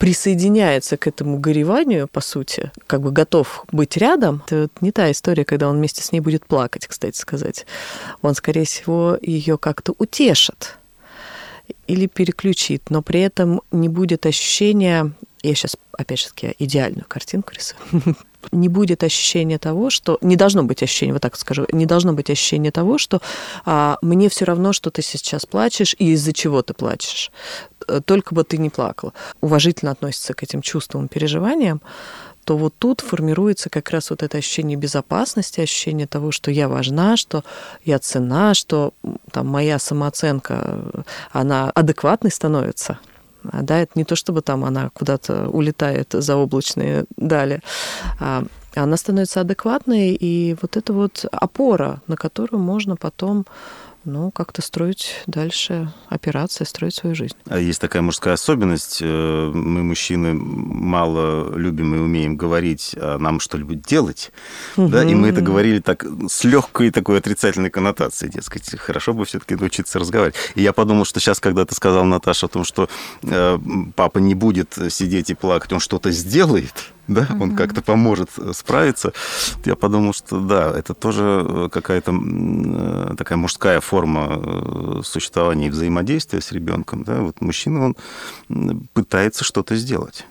присоединяется 0.01 0.97
к 0.97 1.07
этому 1.07 1.39
гореванию, 1.39 2.09
по 2.09 2.23
сути, 2.23 2.73
как 2.87 3.03
бы 3.03 3.13
готов 3.13 3.67
быть 3.71 3.99
рядом, 3.99 4.43
это 4.47 4.71
не 4.81 4.93
та 4.93 5.11
история, 5.11 5.45
когда 5.45 5.69
он 5.69 5.77
вместе 5.77 6.03
с 6.03 6.11
ней 6.11 6.21
будет 6.21 6.47
плакать, 6.47 6.87
кстати 6.87 7.19
сказать. 7.19 7.67
Он, 8.23 8.35
скорее 8.35 8.65
всего, 8.65 9.19
ее 9.21 9.59
как-то 9.59 9.95
утешит 9.99 10.79
или 11.87 12.07
переключит, 12.07 12.89
но 12.89 13.03
при 13.03 13.21
этом 13.21 13.61
не 13.73 13.91
будет 13.91 14.25
ощущения, 14.25 15.13
я 15.43 15.55
сейчас 15.55 15.77
опять 15.93 16.21
же 16.21 16.29
таки 16.29 16.55
идеальную 16.59 17.05
картинку 17.07 17.53
рисую, 17.53 17.79
не 18.53 18.69
будет 18.69 19.05
ощущения 19.05 19.59
того, 19.59 19.91
что 19.91 20.17
не 20.23 20.37
должно 20.37 20.63
быть 20.63 20.83
ощущения, 20.83 21.13
вот 21.13 21.21
так 21.21 21.37
скажу, 21.37 21.67
не 21.73 21.85
должно 21.85 22.15
быть 22.15 22.31
ощущения 22.31 22.71
того, 22.71 22.97
что 22.97 23.21
а, 23.67 23.99
мне 24.01 24.31
все 24.31 24.47
равно, 24.47 24.73
что 24.73 24.91
ты 24.91 25.03
сейчас 25.03 25.45
плачешь 25.45 25.95
и 25.99 26.13
из-за 26.13 26.33
чего 26.33 26.63
ты 26.63 26.73
плачешь, 26.73 27.31
только 28.05 28.35
бы 28.35 28.45
ты 28.45 28.59
не 28.59 28.71
плакала. 28.71 29.13
Уважительно 29.41 29.93
относится 29.93 30.35
к 30.35 30.43
этим 30.43 30.63
чувствам, 30.63 31.09
переживаниям, 31.09 31.81
то 32.45 32.57
вот 32.57 32.75
тут 32.79 33.01
формируется 33.01 33.71
как 33.71 33.91
раз 33.91 34.11
вот 34.11 34.23
это 34.23 34.39
ощущение 34.39 34.77
безопасности, 34.77 35.61
ощущение 35.61 36.07
того, 36.07 36.33
что 36.33 36.51
я 36.51 36.69
важна, 36.69 37.17
что 37.17 37.45
я 37.85 37.99
цена, 37.99 38.55
что 38.55 38.93
там 39.31 39.47
моя 39.47 39.79
самооценка, 39.79 41.05
она 41.33 41.71
адекватной 41.71 42.31
становится. 42.31 42.99
А, 43.45 43.63
да, 43.63 43.79
это 43.79 43.93
не 43.95 44.05
то, 44.05 44.17
чтобы 44.17 44.43
там 44.43 44.65
она 44.65 44.91
куда-то 44.91 45.49
улетает 45.49 46.09
за 46.13 46.37
облачные 46.37 47.05
дали, 47.17 47.61
а 48.19 48.45
она 48.75 48.97
становится 48.97 49.41
адекватной, 49.41 50.15
и 50.15 50.57
вот 50.61 50.77
это 50.77 50.93
вот 50.93 51.25
опора, 51.33 52.03
на 52.07 52.17
которую 52.17 52.61
можно 52.61 52.97
потом 52.97 53.47
ну, 54.05 54.31
как-то 54.31 54.63
строить 54.63 55.23
дальше 55.27 55.93
операции, 56.09 56.65
строить 56.65 56.95
свою 56.95 57.15
жизнь. 57.15 57.35
А 57.47 57.59
есть 57.59 57.81
такая 57.81 58.03
мужская 58.03 58.35
особенность. 58.35 58.99
Э, 59.03 59.51
мы, 59.53 59.83
мужчины, 59.83 60.35
мало 60.35 61.55
любим 61.57 61.95
и 61.95 61.99
умеем 61.99 62.37
говорить, 62.37 62.95
а 62.97 63.19
нам 63.19 63.41
что-нибудь 63.41 63.83
делать. 63.83 64.33
Угу. 64.77 64.89
Да? 64.89 65.05
И 65.05 65.15
мы 65.15 65.29
это 65.29 65.41
говорили 65.41 65.81
так 65.81 66.05
с 66.29 66.45
легкой 66.45 66.91
такой 66.91 67.19
отрицательной 67.19 67.71
коннотацией, 67.71 68.33
дескать, 68.33 68.79
хорошо 68.79 69.13
бы 69.13 69.25
все-таки 69.25 69.55
научиться 69.55 69.99
разговаривать. 69.99 70.37
И 70.55 70.63
я 70.63 70.73
подумал, 70.73 71.05
что 71.05 71.21
сейчас, 71.21 71.41
когда 71.41 71.65
ты 71.65 71.75
сказал, 71.75 72.05
Наташа, 72.05 72.47
о 72.47 72.49
том, 72.49 72.65
что 72.65 72.89
э, 73.23 73.59
папа 73.97 74.19
не 74.19 74.35
будет 74.35 74.79
сидеть 74.89 75.31
и 75.31 75.35
плакать, 75.35 75.73
он 75.73 75.81
что-то 75.81 76.11
сделает, 76.11 76.93
да, 77.11 77.27
угу. 77.31 77.43
он 77.43 77.57
как-то 77.57 77.83
поможет 77.83 78.31
э, 78.39 78.53
справиться. 78.55 79.13
Я 79.65 79.75
подумал, 79.75 80.13
что 80.13 80.41
да, 80.41 80.71
это 80.71 80.95
тоже 80.95 81.45
э, 81.45 81.69
какая-то 81.71 82.13
э, 82.13 83.15
такая 83.17 83.37
мужская 83.37 83.81
форма 83.81 85.03
существования 85.03 85.67
и 85.67 85.71
взаимодействия 85.71 86.41
с 86.41 86.53
ребенком. 86.53 87.03
Да? 87.03 87.21
Вот 87.21 87.41
мужчина, 87.41 87.87
он 88.49 88.89
пытается 88.93 89.45
что-то 89.45 89.75
сделать. 89.77 90.25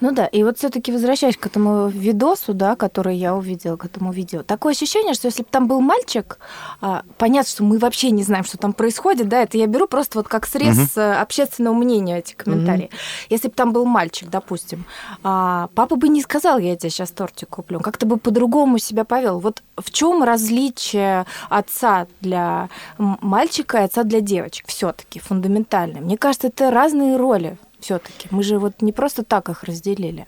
Ну 0.00 0.12
да, 0.12 0.26
и 0.26 0.42
вот 0.42 0.58
все-таки 0.58 0.92
возвращаясь 0.92 1.36
к 1.36 1.46
этому 1.46 1.88
видосу, 1.88 2.54
да, 2.54 2.76
который 2.76 3.16
я 3.16 3.34
увидела, 3.34 3.76
к 3.76 3.84
этому 3.84 4.12
видео, 4.12 4.42
такое 4.42 4.72
ощущение, 4.72 5.14
что 5.14 5.26
если 5.26 5.42
бы 5.42 5.48
там 5.50 5.68
был 5.68 5.80
мальчик, 5.80 6.38
а, 6.80 7.02
понятно, 7.18 7.50
что 7.50 7.64
мы 7.64 7.78
вообще 7.78 8.10
не 8.10 8.22
знаем, 8.22 8.44
что 8.44 8.58
там 8.58 8.72
происходит, 8.72 9.28
да, 9.28 9.42
это 9.42 9.58
я 9.58 9.66
беру 9.66 9.86
просто 9.86 10.18
вот 10.18 10.28
как 10.28 10.46
срез 10.46 10.96
угу. 10.96 11.02
общественного 11.02 11.74
мнения 11.74 12.18
эти 12.18 12.34
комментарии. 12.34 12.86
Угу. 12.86 12.96
Если 13.30 13.48
бы 13.48 13.54
там 13.54 13.72
был 13.72 13.84
мальчик, 13.84 14.28
допустим, 14.28 14.84
а, 15.22 15.68
папа 15.74 15.96
бы 15.96 16.08
не 16.08 16.22
сказал, 16.22 16.58
я 16.58 16.76
тебе 16.76 16.90
сейчас 16.90 17.10
тортик 17.10 17.48
куплю, 17.48 17.78
он 17.78 17.82
как-то 17.82 18.06
бы 18.06 18.18
по-другому 18.18 18.78
себя 18.78 19.04
повел. 19.04 19.40
Вот 19.40 19.62
в 19.76 19.90
чем 19.90 20.22
различие 20.22 21.26
отца 21.48 22.06
для 22.20 22.68
мальчика 22.98 23.78
и 23.78 23.84
отца 23.84 24.02
для 24.02 24.20
девочек 24.20 24.66
все-таки 24.68 25.20
фундаментальное? 25.20 26.00
Мне 26.00 26.16
кажется, 26.16 26.48
это 26.48 26.70
разные 26.70 27.16
роли 27.16 27.56
все-таки? 27.86 28.28
Мы 28.30 28.42
же 28.42 28.58
вот 28.58 28.82
не 28.82 28.92
просто 28.92 29.22
так 29.22 29.48
их 29.48 29.62
разделили. 29.62 30.26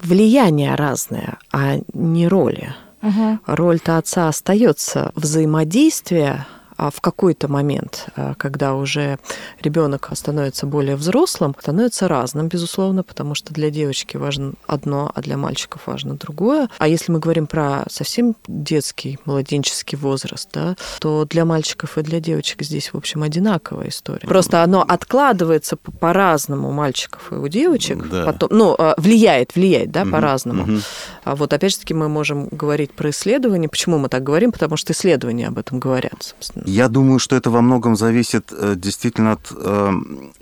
Влияние 0.00 0.76
разное, 0.76 1.38
а 1.52 1.78
не 1.92 2.28
роли. 2.28 2.74
Угу. 3.02 3.38
Роль-то 3.46 3.98
отца 3.98 4.28
остается 4.28 5.12
взаимодействие 5.16 6.46
в 6.78 7.00
какой-то 7.00 7.48
момент, 7.48 8.06
а, 8.16 8.34
когда 8.34 8.74
уже 8.74 9.18
ребенок 9.60 10.10
становится 10.12 10.66
более 10.66 10.96
взрослым, 10.96 11.54
становится 11.58 12.08
разным, 12.08 12.48
безусловно, 12.48 13.02
потому 13.02 13.34
что 13.34 13.52
для 13.52 13.70
девочки 13.70 14.16
важно 14.16 14.54
одно, 14.66 15.10
а 15.14 15.20
для 15.20 15.36
мальчиков 15.36 15.82
важно 15.86 16.14
другое. 16.14 16.68
А 16.78 16.86
если 16.86 17.10
мы 17.10 17.18
говорим 17.18 17.46
про 17.46 17.84
совсем 17.90 18.36
детский, 18.46 19.18
младенческий 19.24 19.98
возраст, 19.98 20.48
да, 20.52 20.76
то 21.00 21.24
для 21.24 21.44
мальчиков 21.44 21.98
и 21.98 22.02
для 22.02 22.20
девочек 22.20 22.62
здесь, 22.62 22.92
в 22.92 22.96
общем, 22.96 23.24
одинаковая 23.24 23.88
история. 23.88 24.26
Просто 24.28 24.62
оно 24.62 24.82
откладывается 24.82 25.76
по-разному 25.76 26.68
у 26.68 26.72
мальчиков 26.72 27.32
и 27.32 27.34
у 27.34 27.48
девочек, 27.48 28.08
да. 28.08 28.24
потом, 28.26 28.48
ну, 28.52 28.76
а, 28.78 28.94
влияет, 28.98 29.56
влияет, 29.56 29.90
да, 29.90 30.02
угу, 30.02 30.12
по-разному. 30.12 30.62
Угу. 30.62 30.80
А 31.24 31.36
вот 31.36 31.52
опять 31.52 31.72
же 31.72 31.80
таки 31.80 31.94
мы 31.94 32.08
можем 32.08 32.48
говорить 32.48 32.92
про 32.92 33.10
исследования. 33.10 33.68
Почему 33.68 33.98
мы 33.98 34.08
так 34.08 34.22
говорим? 34.22 34.52
Потому 34.52 34.76
что 34.76 34.92
исследования 34.92 35.48
об 35.48 35.58
этом 35.58 35.80
говорят, 35.80 36.22
собственно. 36.22 36.67
Я 36.68 36.88
думаю, 36.88 37.18
что 37.18 37.34
это 37.34 37.50
во 37.50 37.62
многом 37.62 37.96
зависит 37.96 38.52
э, 38.52 38.74
действительно 38.76 39.32
от 39.32 39.50
э, 39.50 39.92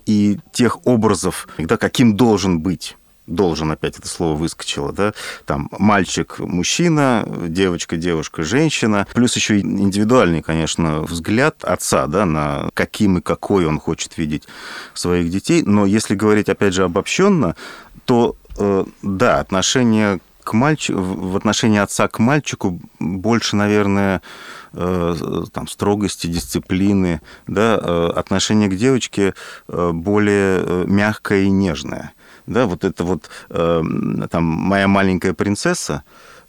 и 0.07 0.39
тех 0.53 0.85
образов, 0.85 1.47
да, 1.57 1.77
каким 1.77 2.17
должен 2.17 2.61
быть 2.61 2.97
должен, 3.27 3.73
опять 3.73 3.99
это 3.99 4.07
слово 4.07 4.37
выскочило, 4.37 4.93
да, 4.93 5.13
там 5.47 5.69
мальчик, 5.73 6.39
мужчина, 6.39 7.27
девочка, 7.49 7.97
девушка, 7.97 8.45
женщина, 8.45 9.07
плюс 9.15 9.35
еще 9.35 9.59
индивидуальный, 9.59 10.43
конечно, 10.43 11.03
взгляд 11.03 11.65
отца, 11.65 12.07
да, 12.07 12.25
на 12.25 12.71
каким 12.75 13.19
и 13.19 13.21
какой 13.21 13.67
он 13.67 13.81
хочет 13.81 14.17
видеть 14.17 14.45
своих 14.95 15.31
детей, 15.31 15.63
но 15.63 15.87
если 15.87 16.15
говорить, 16.15 16.49
опять 16.49 16.75
же, 16.75 16.85
обобщенно, 16.85 17.57
то 18.05 18.37
э, 18.59 18.85
да, 19.03 19.41
отношение 19.41 20.21
к 20.47 20.53
мальчику, 20.53 21.01
в 21.01 21.37
отношении 21.37 21.81
отца 21.81 22.07
к 22.07 22.21
мальчику 22.21 22.79
больше, 23.01 23.57
наверное, 23.57 24.23
э, 24.73 25.15
там, 25.53 25.67
строгости, 25.67 26.29
дисциплины, 26.29 27.21
да, 27.49 27.77
э, 27.83 28.13
отношение 28.15 28.69
к 28.69 28.77
девочке 28.77 29.35
э, 29.69 29.91
более 29.93 30.87
мягкое 30.87 31.43
и 31.43 31.51
нежное. 31.51 32.13
Да, 32.47 32.67
вот 32.67 32.85
это 32.85 33.03
вот 33.03 33.29
там 33.49 34.45
моя 34.45 34.87
маленькая 34.87 35.33
принцесса, 35.33 36.05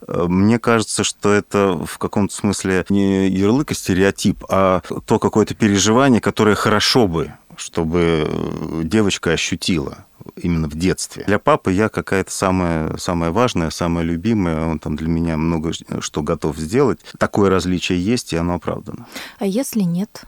мне 0.08 0.60
кажется, 0.60 1.04
что 1.04 1.34
это 1.34 1.74
в 1.74 1.98
каком-то 1.98 2.36
смысле 2.36 2.86
не 2.90 3.28
ярлык, 3.30 3.72
а 3.72 3.74
стереотип, 3.74 4.46
а 4.48 4.82
то 5.06 5.18
какое-то 5.18 5.56
переживание, 5.56 6.22
которое 6.22 6.54
хорошо 6.54 7.08
бы, 7.08 7.34
чтобы 7.58 8.82
девочка 8.86 9.32
ощутила 9.32 10.06
именно 10.36 10.68
в 10.68 10.76
детстве. 10.76 11.24
Для 11.26 11.40
папы 11.40 11.72
я 11.72 11.90
какая-то 11.90 12.32
самая, 12.32 12.98
самая 12.98 13.32
важная, 13.32 13.70
самая 13.70 14.06
любимая. 14.06 14.66
Он 14.66 14.80
там 14.80 14.96
для 14.96 15.08
меня 15.08 15.38
много 15.38 15.72
что 16.00 16.22
готов 16.22 16.58
сделать. 16.58 17.00
Такое 17.18 17.50
различие 17.50 18.04
есть, 18.04 18.34
и 18.34 18.38
оно 18.38 18.56
оправдано. 18.56 19.08
А 19.40 19.46
если 19.46 19.82
нет? 19.82 20.24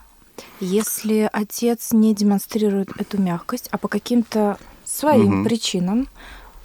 Если 0.60 1.28
отец 1.32 1.92
не 1.92 2.14
демонстрирует 2.14 2.90
эту 2.98 3.20
мягкость, 3.20 3.68
а 3.70 3.78
по 3.78 3.88
каким-то 3.88 4.58
своим 4.84 5.40
угу. 5.40 5.44
причинам 5.44 6.08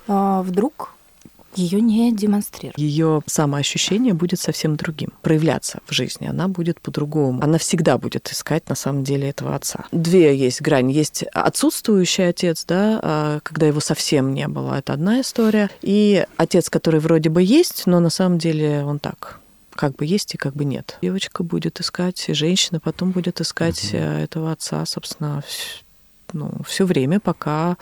а, 0.07 0.41
вдруг 0.41 0.94
Ее 1.55 1.81
не 1.81 2.11
демонстрирует. 2.11 2.77
Ее 2.77 3.21
самоощущение 3.25 4.13
будет 4.13 4.39
совсем 4.39 4.75
другим, 4.75 5.13
проявляться 5.21 5.79
в 5.85 5.93
жизни. 5.93 6.27
Она 6.27 6.47
будет 6.47 6.81
по-другому. 6.81 7.41
Она 7.43 7.57
всегда 7.57 7.97
будет 7.97 8.31
искать 8.31 8.67
на 8.69 8.75
самом 8.75 9.03
деле 9.03 9.29
этого 9.29 9.55
отца. 9.55 9.85
Две 9.91 10.35
есть 10.35 10.61
грани. 10.61 10.93
Есть 10.93 11.23
отсутствующий 11.33 12.27
отец, 12.29 12.65
да, 12.65 12.99
а, 13.01 13.39
когда 13.43 13.67
его 13.67 13.79
совсем 13.79 14.33
не 14.33 14.47
было. 14.47 14.75
Это 14.75 14.93
одна 14.93 15.21
история. 15.21 15.69
И 15.81 16.25
отец, 16.37 16.69
который 16.69 16.99
вроде 16.99 17.29
бы 17.29 17.41
есть, 17.41 17.83
но 17.85 17.99
на 17.99 18.09
самом 18.09 18.37
деле 18.37 18.83
он 18.83 18.99
так 18.99 19.39
как 19.75 19.95
бы 19.95 20.05
есть 20.05 20.33
и 20.33 20.37
как 20.37 20.53
бы 20.55 20.63
нет. 20.63 20.97
Девочка 21.01 21.43
будет 21.43 21.81
искать, 21.81 22.25
женщина 22.29 22.79
потом 22.79 23.11
будет 23.11 23.41
искать 23.41 23.93
угу. 23.93 23.97
этого 23.97 24.51
отца, 24.53 24.85
собственно, 24.85 25.43
ну, 26.33 26.51
все 26.65 26.85
время, 26.85 27.19
пока, 27.19 27.77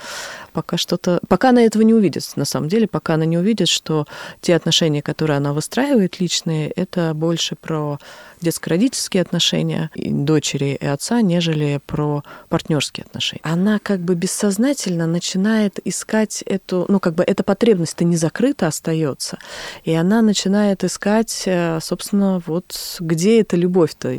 пока 0.53 0.77
что-то... 0.77 1.19
Пока 1.27 1.49
она 1.49 1.61
этого 1.61 1.83
не 1.83 1.93
увидит, 1.93 2.23
на 2.35 2.45
самом 2.45 2.69
деле, 2.69 2.87
пока 2.87 3.15
она 3.15 3.25
не 3.25 3.37
увидит, 3.37 3.67
что 3.67 4.05
те 4.41 4.55
отношения, 4.55 5.01
которые 5.01 5.37
она 5.37 5.53
выстраивает 5.53 6.19
личные, 6.19 6.69
это 6.69 7.13
больше 7.13 7.55
про 7.55 7.99
детско-родительские 8.41 9.21
отношения 9.21 9.89
дочери 9.95 10.77
и 10.79 10.85
отца, 10.85 11.21
нежели 11.21 11.79
про 11.85 12.23
партнерские 12.49 13.05
отношения. 13.05 13.41
Она 13.43 13.79
как 13.79 13.99
бы 14.01 14.15
бессознательно 14.15 15.07
начинает 15.07 15.79
искать 15.85 16.43
эту, 16.43 16.85
ну 16.87 16.99
как 16.99 17.15
бы 17.15 17.23
эта 17.23 17.43
потребность-то 17.43 18.03
не 18.03 18.17
закрыта 18.17 18.67
остается, 18.67 19.39
и 19.83 19.93
она 19.93 20.21
начинает 20.21 20.83
искать, 20.83 21.43
э, 21.45 21.79
собственно, 21.81 22.41
вот 22.45 22.97
где 22.99 23.41
эта 23.41 23.55
любовь-то, 23.55 24.13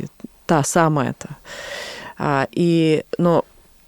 та 0.45 0.63
самая-то. 0.63 1.29
А, 2.17 2.47
и, 2.51 3.03
но 3.17 3.45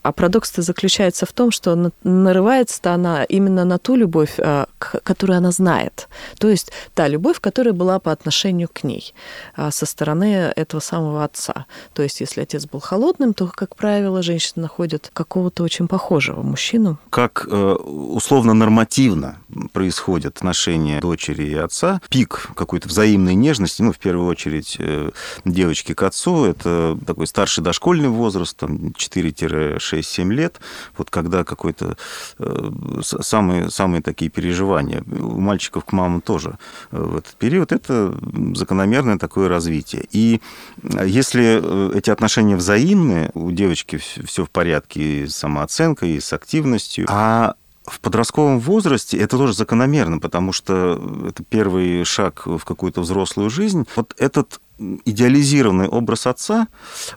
а 0.07 0.13
парадокс-то 0.13 0.61
заключается 0.61 1.25
в 1.25 1.33
том, 1.33 1.51
что 1.51 1.91
нарывается-то 2.03 2.93
она 2.93 3.25
именно 3.25 3.65
на 3.65 3.77
ту 3.77 3.95
любовь, 3.95 4.35
а, 4.39 4.67
которую 4.79 5.37
она 5.37 5.51
знает. 5.51 6.07
То 6.39 6.47
есть 6.47 6.71
та 6.93 7.09
любовь, 7.09 7.41
которая 7.41 7.73
была 7.73 7.99
по 7.99 8.13
отношению 8.13 8.69
к 8.71 8.85
ней 8.85 9.13
а, 9.55 9.69
со 9.69 9.85
стороны 9.85 10.53
этого 10.55 10.79
самого 10.79 11.25
отца. 11.25 11.65
То 11.93 12.03
есть 12.03 12.21
если 12.21 12.39
отец 12.39 12.65
был 12.65 12.79
холодным, 12.79 13.33
то, 13.33 13.47
как 13.47 13.75
правило, 13.75 14.21
женщина 14.21 14.61
находит 14.63 15.11
какого-то 15.13 15.63
очень 15.63 15.89
похожего 15.89 16.41
мужчину. 16.41 16.99
Как 17.09 17.45
э, 17.45 17.73
условно 17.83 18.53
нормативно 18.53 19.39
происходят 19.73 20.37
отношения 20.37 21.01
дочери 21.01 21.43
и 21.49 21.55
отца, 21.55 22.01
пик 22.09 22.51
какой-то 22.55 22.87
взаимной 22.87 23.35
нежности, 23.35 23.81
ну, 23.81 23.91
в 23.91 23.97
первую 23.97 24.27
очередь, 24.27 24.77
э, 24.79 25.11
девочки 25.43 25.93
к 25.93 26.03
отцу, 26.03 26.45
это 26.45 26.97
такой 27.05 27.27
старший 27.27 27.61
дошкольный 27.61 28.09
возраст, 28.09 28.55
там, 28.55 28.93
4-6 28.97 29.96
6-7 29.99 30.33
лет, 30.33 30.59
вот 30.97 31.09
когда 31.09 31.43
какой-то 31.43 31.97
э, 32.39 32.69
самые, 33.01 33.69
самые 33.69 34.01
такие 34.01 34.29
переживания 34.29 35.03
у 35.07 35.39
мальчиков 35.39 35.85
к 35.85 35.91
мамам 35.91 36.21
тоже 36.21 36.57
э, 36.91 36.97
в 36.97 37.17
этот 37.17 37.35
период, 37.35 37.71
это 37.71 38.17
закономерное 38.53 39.17
такое 39.17 39.49
развитие. 39.49 40.05
И 40.11 40.41
если 40.83 41.59
э, 41.61 41.91
эти 41.97 42.09
отношения 42.09 42.55
взаимные, 42.55 43.31
у 43.33 43.51
девочки 43.51 43.97
все 43.97 44.45
в 44.45 44.49
порядке 44.49 45.23
и 45.23 45.27
с 45.27 45.35
самооценкой, 45.35 46.11
и 46.11 46.19
с 46.19 46.33
активностью, 46.33 47.05
а 47.09 47.55
в 47.87 48.01
подростковом 48.01 48.59
возрасте 48.59 49.17
это 49.17 49.37
тоже 49.37 49.53
закономерно, 49.53 50.19
потому 50.19 50.51
что 50.51 51.01
это 51.27 51.43
первый 51.43 52.03
шаг 52.03 52.45
в 52.45 52.59
какую-то 52.65 53.01
взрослую 53.01 53.49
жизнь. 53.49 53.87
Вот 53.95 54.13
этот 54.17 54.59
идеализированный 54.77 55.87
образ 55.87 56.27
отца, 56.27 56.67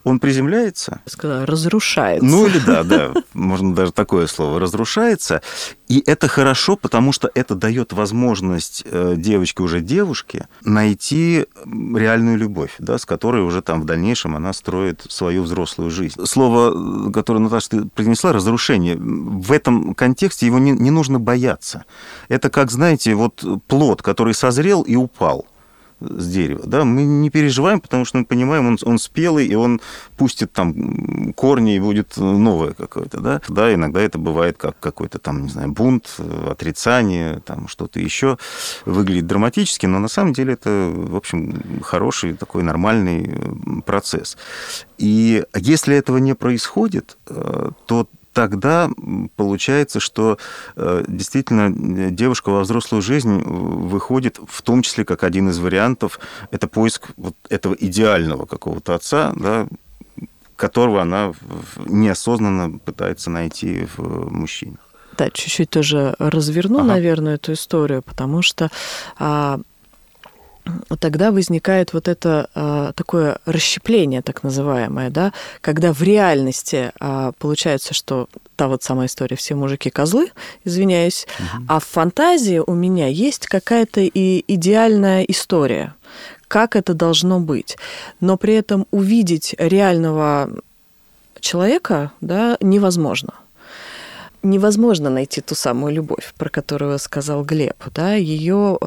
он 0.05 0.19
приземляется. 0.19 1.00
Сказала, 1.07 1.47
разрушается. 1.47 2.26
Ну 2.26 2.47
или 2.47 2.59
да, 2.59 2.83
да, 2.83 3.12
можно 3.35 3.75
даже 3.75 3.93
такое 3.93 4.26
слово, 4.26 4.61
разрушается. 4.61 5.43
И 5.88 6.02
это 6.07 6.29
хорошо, 6.29 6.76
потому 6.76 7.12
что 7.12 7.31
это 7.35 7.55
дает 7.55 7.93
возможность 7.93 8.85
э, 8.87 9.14
девочке, 9.17 9.62
уже 9.62 9.81
девушке, 9.81 10.49
найти 10.62 11.47
реальную 11.64 12.38
любовь, 12.38 12.75
да, 12.79 12.99
с 12.99 13.05
которой 13.05 13.43
уже 13.43 13.61
там 13.62 13.83
в 13.83 13.85
дальнейшем 13.85 14.37
она 14.37 14.52
строит 14.52 15.05
свою 15.09 15.43
взрослую 15.43 15.90
жизнь. 15.90 16.25
Слово, 16.25 17.11
которое, 17.11 17.40
Наташа, 17.40 17.71
ты 17.71 17.85
произнесла, 17.87 18.33
разрушение, 18.33 18.97
в 18.97 19.52
этом 19.52 19.95
контексте 19.95 20.47
его 20.47 20.59
не, 20.59 20.73
не 20.73 20.90
нужно 20.90 21.19
бояться. 21.19 21.85
Это 22.29 22.50
как, 22.50 22.71
знаете, 22.71 23.14
вот 23.14 23.45
плод, 23.67 24.02
который 24.02 24.35
созрел 24.35 24.83
и 24.83 24.97
упал 24.97 25.47
с 26.00 26.28
дерева. 26.28 26.62
Да? 26.66 26.85
Мы 26.85 27.02
не 27.02 27.30
переживаем, 27.30 27.80
потому 27.80 28.04
что 28.04 28.19
мы 28.19 28.25
понимаем, 28.25 28.66
он, 28.66 28.78
он 28.85 28.99
спелый, 28.99 29.47
и 29.47 29.54
он 29.54 29.80
пустит 30.16 30.52
там 30.52 31.33
корни, 31.35 31.76
и 31.76 31.80
будет 31.80 32.16
новое 32.16 32.73
какое-то. 32.73 33.21
Да? 33.21 33.40
да, 33.49 33.75
иногда 33.75 34.00
это 34.00 34.19
бывает 34.19 34.57
как 34.57 34.78
какой-то 34.80 35.19
там, 35.19 35.42
не 35.42 35.49
знаю, 35.49 35.73
бунт, 35.73 36.16
отрицание, 36.49 37.40
там 37.40 37.69
что-то 37.69 38.00
еще. 38.00 38.38
Выглядит 38.85 39.26
драматически, 39.26 39.87
но 39.87 39.99
на 39.99 40.09
самом 40.09 40.33
деле 40.33 40.54
это, 40.54 40.90
в 40.92 41.16
общем, 41.16 41.80
хороший 41.83 42.35
такой 42.35 42.62
нормальный 42.62 43.83
процесс. 43.85 44.37
И 44.99 45.45
если 45.54 45.97
этого 45.97 46.19
не 46.19 46.35
происходит, 46.35 47.17
э, 47.28 47.71
то 47.86 48.06
тогда 48.32 48.90
получается, 49.36 50.00
что 50.00 50.38
э, 50.76 51.04
действительно 51.08 52.10
девушка 52.10 52.50
во 52.50 52.60
взрослую 52.60 53.02
жизнь 53.02 53.43
выходит 53.43 54.38
в 54.47 54.62
том 54.62 54.82
числе 54.82 55.04
как 55.04 55.25
один 55.25 55.50
из 55.50 55.58
вариантов, 55.58 56.21
это 56.50 56.69
поиск 56.69 57.10
вот 57.16 57.34
этого 57.49 57.75
идеального 57.75 58.47
какого-то 58.47 58.95
отца, 58.95 59.32
да, 59.36 59.66
которого 60.56 61.02
она 61.02 61.32
неосознанно 61.86 62.78
пытается 62.78 63.30
найти 63.30 63.86
в 63.97 64.30
мужчине. 64.30 64.76
Да, 65.16 65.30
чуть-чуть 65.30 65.71
тоже 65.71 66.14
разверну, 66.19 66.78
ага. 66.78 66.88
наверное, 66.88 67.34
эту 67.34 67.52
историю, 67.52 68.02
потому 68.02 68.43
что 68.43 68.71
а, 69.19 69.60
тогда 70.99 71.31
возникает 71.33 71.93
вот 71.93 72.09
это 72.09 72.49
а, 72.55 72.93
такое 72.93 73.39
расщепление, 73.45 74.23
так 74.23 74.43
называемое, 74.43 75.11
да, 75.11 75.33
когда 75.61 75.93
в 75.93 76.03
реальности 76.03 76.93
а, 77.01 77.33
получается, 77.39 77.95
что 77.95 78.29
та 78.57 78.69
вот 78.69 78.83
самая 78.83 79.07
история 79.07 79.37
«все 79.37 79.55
мужики 79.55 79.91
козлы», 79.91 80.31
извиняюсь, 80.65 81.27
угу. 81.39 81.65
а 81.69 81.81
в 81.81 81.85
фантазии 81.85 82.61
у 82.65 82.75
меня 82.75 83.07
есть 83.07 83.47
какая-то 83.47 84.01
и 84.01 84.45
идеальная 84.47 85.23
история, 85.25 85.95
как 86.49 86.77
это 86.77 86.95
должно 86.95 87.41
быть. 87.41 87.77
Но 88.21 88.37
при 88.37 88.55
этом 88.55 88.87
увидеть 88.91 89.55
реального 89.59 90.51
человека 91.41 92.13
да, 92.21 92.57
невозможно 92.61 93.35
невозможно 94.43 95.11
найти 95.11 95.41
ту 95.41 95.55
самую 95.55 95.95
любовь, 95.95 96.35
про 96.37 96.49
которую 96.49 96.99
сказал 96.99 97.45
Глеб, 97.45 97.83
да, 97.95 98.15
ее, 98.15 98.79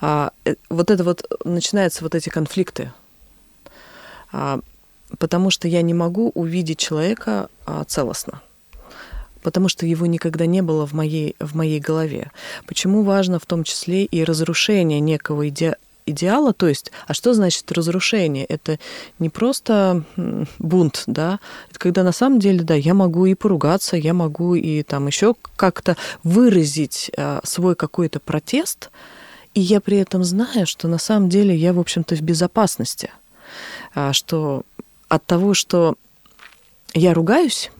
а, 0.00 0.32
э, 0.44 0.54
вот 0.70 0.90
это 0.90 1.04
вот, 1.04 1.24
начинаются 1.44 2.02
вот 2.04 2.14
эти 2.14 2.28
конфликты, 2.28 2.92
а, 4.32 4.60
потому 5.18 5.50
что 5.50 5.68
я 5.68 5.82
не 5.82 5.94
могу 5.94 6.30
увидеть 6.34 6.78
человека 6.78 7.48
а, 7.66 7.84
целостно. 7.84 8.40
Потому 9.42 9.68
что 9.68 9.86
его 9.86 10.06
никогда 10.06 10.46
не 10.46 10.62
было 10.62 10.86
в 10.86 10.92
моей, 10.92 11.34
в 11.40 11.56
моей 11.56 11.80
голове. 11.80 12.30
Почему 12.66 13.02
важно 13.02 13.40
в 13.40 13.46
том 13.46 13.64
числе 13.64 14.04
и 14.04 14.22
разрушение 14.22 15.00
некого 15.00 15.48
иде, 15.48 15.76
идеала, 16.06 16.52
то 16.52 16.68
есть, 16.68 16.92
а 17.06 17.14
что 17.14 17.34
значит 17.34 17.70
разрушение? 17.72 18.44
Это 18.44 18.78
не 19.18 19.28
просто 19.28 20.04
бунт, 20.58 21.04
да, 21.06 21.40
это 21.70 21.78
когда 21.78 22.02
на 22.02 22.12
самом 22.12 22.38
деле, 22.38 22.62
да, 22.62 22.74
я 22.74 22.94
могу 22.94 23.26
и 23.26 23.34
поругаться, 23.34 23.96
я 23.96 24.14
могу 24.14 24.54
и 24.54 24.82
там 24.82 25.06
еще 25.06 25.34
как-то 25.56 25.96
выразить 26.22 27.10
а, 27.16 27.40
свой 27.44 27.74
какой-то 27.74 28.20
протест, 28.20 28.90
и 29.54 29.60
я 29.60 29.80
при 29.80 29.98
этом 29.98 30.24
знаю, 30.24 30.66
что 30.66 30.88
на 30.88 30.98
самом 30.98 31.28
деле 31.28 31.54
я, 31.54 31.72
в 31.72 31.78
общем-то, 31.78 32.16
в 32.16 32.20
безопасности, 32.22 33.10
а, 33.94 34.12
что 34.12 34.62
от 35.08 35.24
того, 35.26 35.54
что 35.54 35.96
я 36.94 37.14
ругаюсь, 37.14 37.70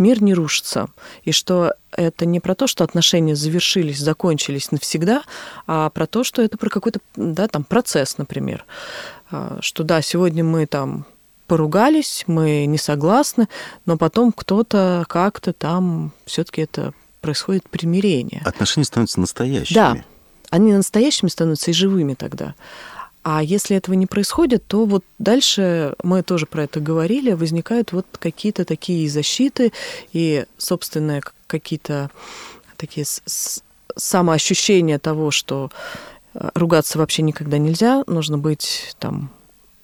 мир 0.00 0.22
не 0.22 0.34
рушится, 0.34 0.88
и 1.22 1.30
что 1.30 1.74
это 1.92 2.26
не 2.26 2.40
про 2.40 2.54
то, 2.54 2.66
что 2.66 2.82
отношения 2.82 3.36
завершились, 3.36 4.00
закончились 4.00 4.72
навсегда, 4.72 5.22
а 5.66 5.90
про 5.90 6.06
то, 6.06 6.24
что 6.24 6.42
это 6.42 6.56
про 6.56 6.70
какой-то 6.70 6.98
да, 7.14 7.46
там, 7.46 7.62
процесс, 7.62 8.18
например. 8.18 8.64
А, 9.30 9.58
что 9.60 9.84
да, 9.84 10.02
сегодня 10.02 10.42
мы 10.42 10.66
там 10.66 11.04
поругались, 11.46 12.24
мы 12.26 12.66
не 12.66 12.78
согласны, 12.78 13.48
но 13.84 13.96
потом 13.96 14.32
кто-то 14.32 15.04
как-то 15.08 15.52
там 15.52 16.12
все-таки 16.24 16.62
это 16.62 16.92
происходит 17.20 17.68
примирение. 17.68 18.42
Отношения 18.44 18.84
становятся 18.84 19.20
настоящими. 19.20 19.74
Да, 19.74 19.96
они 20.50 20.72
настоящими 20.72 21.28
становятся 21.28 21.70
и 21.70 21.74
живыми 21.74 22.14
тогда. 22.14 22.54
А 23.22 23.42
если 23.42 23.76
этого 23.76 23.94
не 23.94 24.06
происходит, 24.06 24.66
то 24.66 24.86
вот 24.86 25.04
дальше 25.18 25.94
мы 26.02 26.22
тоже 26.22 26.46
про 26.46 26.64
это 26.64 26.80
говорили, 26.80 27.32
возникают 27.32 27.92
вот 27.92 28.06
какие-то 28.18 28.64
такие 28.64 29.08
защиты 29.10 29.72
и 30.12 30.46
собственные 30.56 31.22
какие-то 31.46 32.10
такие 32.78 33.04
самоощущения 33.96 34.98
того, 34.98 35.30
что 35.30 35.70
э, 36.32 36.48
ругаться 36.54 36.98
вообще 36.98 37.22
никогда 37.22 37.58
нельзя, 37.58 38.04
нужно 38.06 38.38
быть 38.38 38.96
там 38.98 39.30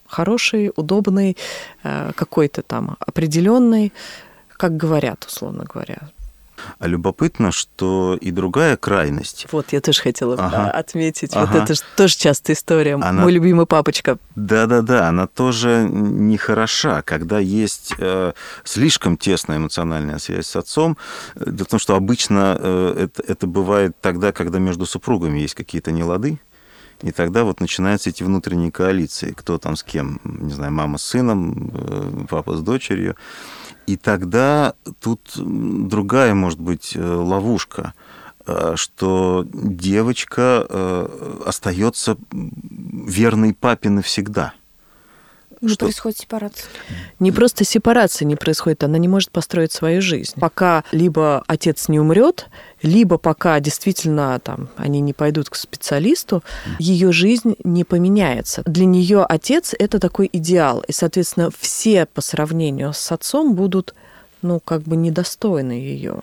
хороший, 0.06 0.72
удобный, 0.76 1.36
э, 1.82 2.12
какой-то 2.14 2.62
там 2.62 2.96
определенный, 3.00 3.92
как 4.48 4.76
говорят, 4.76 5.24
условно 5.26 5.64
говоря. 5.64 6.08
А 6.78 6.86
любопытно, 6.86 7.52
что 7.52 8.16
и 8.20 8.30
другая 8.30 8.76
крайность. 8.76 9.46
Вот, 9.52 9.72
я 9.72 9.80
тоже 9.80 10.00
хотела 10.02 10.34
Ага. 10.34 10.70
отметить. 10.70 11.30
Ага. 11.34 11.52
Вот 11.52 11.62
это 11.62 11.74
же 11.74 11.80
тоже 11.96 12.16
частая 12.16 12.56
история. 12.56 12.94
Она- 12.94 13.12
Мой 13.22 13.32
любимый 13.32 13.66
папочка. 13.66 14.18
Да-да-да, 14.34 15.08
она 15.08 15.26
тоже 15.26 15.86
нехороша, 15.90 17.02
когда 17.02 17.38
есть 17.38 17.94
э, 17.98 18.32
слишком 18.64 19.16
тесная 19.16 19.58
эмоциональная 19.58 20.18
связь 20.18 20.46
с 20.46 20.56
отцом. 20.56 20.96
Э, 21.34 21.50
Дело 21.50 21.64
в 21.66 21.70
том, 21.70 21.78
что 21.80 21.94
обычно 21.96 22.56
э, 22.60 23.04
это, 23.04 23.22
это 23.22 23.46
бывает 23.46 23.96
тогда, 24.00 24.32
когда 24.32 24.58
между 24.58 24.86
супругами 24.86 25.38
есть 25.38 25.54
какие-то 25.54 25.92
нелады, 25.92 26.38
и 27.02 27.12
тогда 27.12 27.44
вот 27.44 27.60
начинаются 27.60 28.08
эти 28.10 28.22
внутренние 28.22 28.72
коалиции, 28.72 29.32
кто 29.32 29.58
там 29.58 29.76
с 29.76 29.82
кем, 29.82 30.18
не 30.24 30.52
знаю, 30.54 30.72
мама 30.72 30.96
с 30.98 31.02
сыном, 31.02 31.70
э, 31.74 32.24
папа 32.28 32.56
с 32.56 32.60
дочерью. 32.62 33.16
И 33.86 33.96
тогда 33.96 34.74
тут 35.00 35.20
другая, 35.36 36.34
может 36.34 36.60
быть, 36.60 36.96
э, 36.96 37.00
ловушка, 37.00 37.94
э, 38.46 38.72
что 38.76 39.46
девочка 39.52 40.66
э, 40.68 41.42
остается 41.46 42.16
верной 42.32 43.54
папе 43.54 43.90
навсегда. 43.90 44.54
Ну, 45.66 45.74
Что- 45.74 45.86
происходит 45.86 46.18
сепарация. 46.18 46.68
Не 47.18 47.32
просто 47.32 47.64
сепарация 47.64 48.26
не 48.26 48.36
происходит, 48.36 48.84
она 48.84 48.98
не 48.98 49.08
может 49.08 49.30
построить 49.30 49.72
свою 49.72 50.00
жизнь. 50.00 50.34
Пока 50.38 50.84
либо 50.92 51.42
отец 51.48 51.88
не 51.88 51.98
умрет, 51.98 52.46
либо 52.82 53.18
пока 53.18 53.58
действительно 53.58 54.38
там 54.38 54.68
они 54.76 55.00
не 55.00 55.12
пойдут 55.12 55.50
к 55.50 55.56
специалисту, 55.56 56.44
ее 56.78 57.10
жизнь 57.10 57.56
не 57.64 57.82
поменяется. 57.84 58.62
Для 58.64 58.84
нее 58.84 59.24
отец 59.24 59.74
это 59.76 59.98
такой 59.98 60.30
идеал, 60.32 60.84
и, 60.86 60.92
соответственно, 60.92 61.50
все 61.58 62.06
по 62.06 62.20
сравнению 62.20 62.92
с 62.92 63.10
отцом 63.10 63.54
будут 63.54 63.94
ну, 64.42 64.60
как 64.60 64.82
бы 64.82 64.96
недостойны 64.96 65.72
ее. 65.72 66.20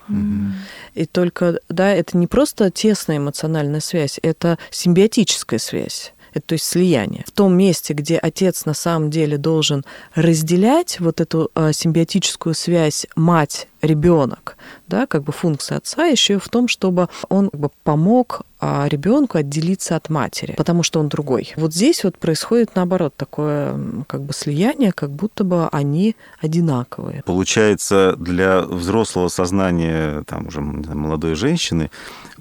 И 0.94 1.04
только, 1.04 1.60
да, 1.68 1.92
это 1.92 2.16
не 2.16 2.26
просто 2.26 2.70
тесная 2.70 3.18
эмоциональная 3.18 3.80
связь, 3.80 4.18
это 4.22 4.58
симбиотическая 4.70 5.58
связь. 5.58 6.14
Это, 6.34 6.48
то 6.48 6.52
есть 6.54 6.64
слияние. 6.64 7.24
В 7.26 7.30
том 7.30 7.56
месте, 7.56 7.94
где 7.94 8.18
отец 8.18 8.66
на 8.66 8.74
самом 8.74 9.10
деле 9.10 9.38
должен 9.38 9.84
разделять 10.14 11.00
вот 11.00 11.20
эту 11.20 11.50
э, 11.54 11.72
симбиотическую 11.72 12.54
связь 12.54 13.06
мать 13.16 13.68
ребенок, 13.80 14.56
да, 14.88 15.06
как 15.06 15.22
бы 15.22 15.32
функция 15.32 15.78
отца 15.78 16.06
еще 16.06 16.38
в 16.38 16.48
том, 16.48 16.68
чтобы 16.68 17.08
он 17.28 17.50
как 17.50 17.60
бы 17.60 17.70
помог 17.82 18.42
ребенку 18.86 19.38
отделиться 19.38 19.96
от 19.96 20.08
матери, 20.08 20.54
потому 20.56 20.82
что 20.82 21.00
он 21.00 21.08
другой. 21.08 21.52
Вот 21.56 21.74
здесь 21.74 22.02
вот 22.04 22.18
происходит 22.18 22.74
наоборот 22.74 23.14
такое 23.16 23.78
как 24.06 24.22
бы 24.22 24.32
слияние, 24.32 24.92
как 24.92 25.10
будто 25.10 25.44
бы 25.44 25.68
они 25.68 26.16
одинаковые. 26.40 27.22
Получается, 27.26 28.14
для 28.16 28.62
взрослого 28.62 29.28
сознания, 29.28 30.22
там 30.26 30.46
уже 30.46 30.60
молодой 30.60 31.34
женщины, 31.34 31.90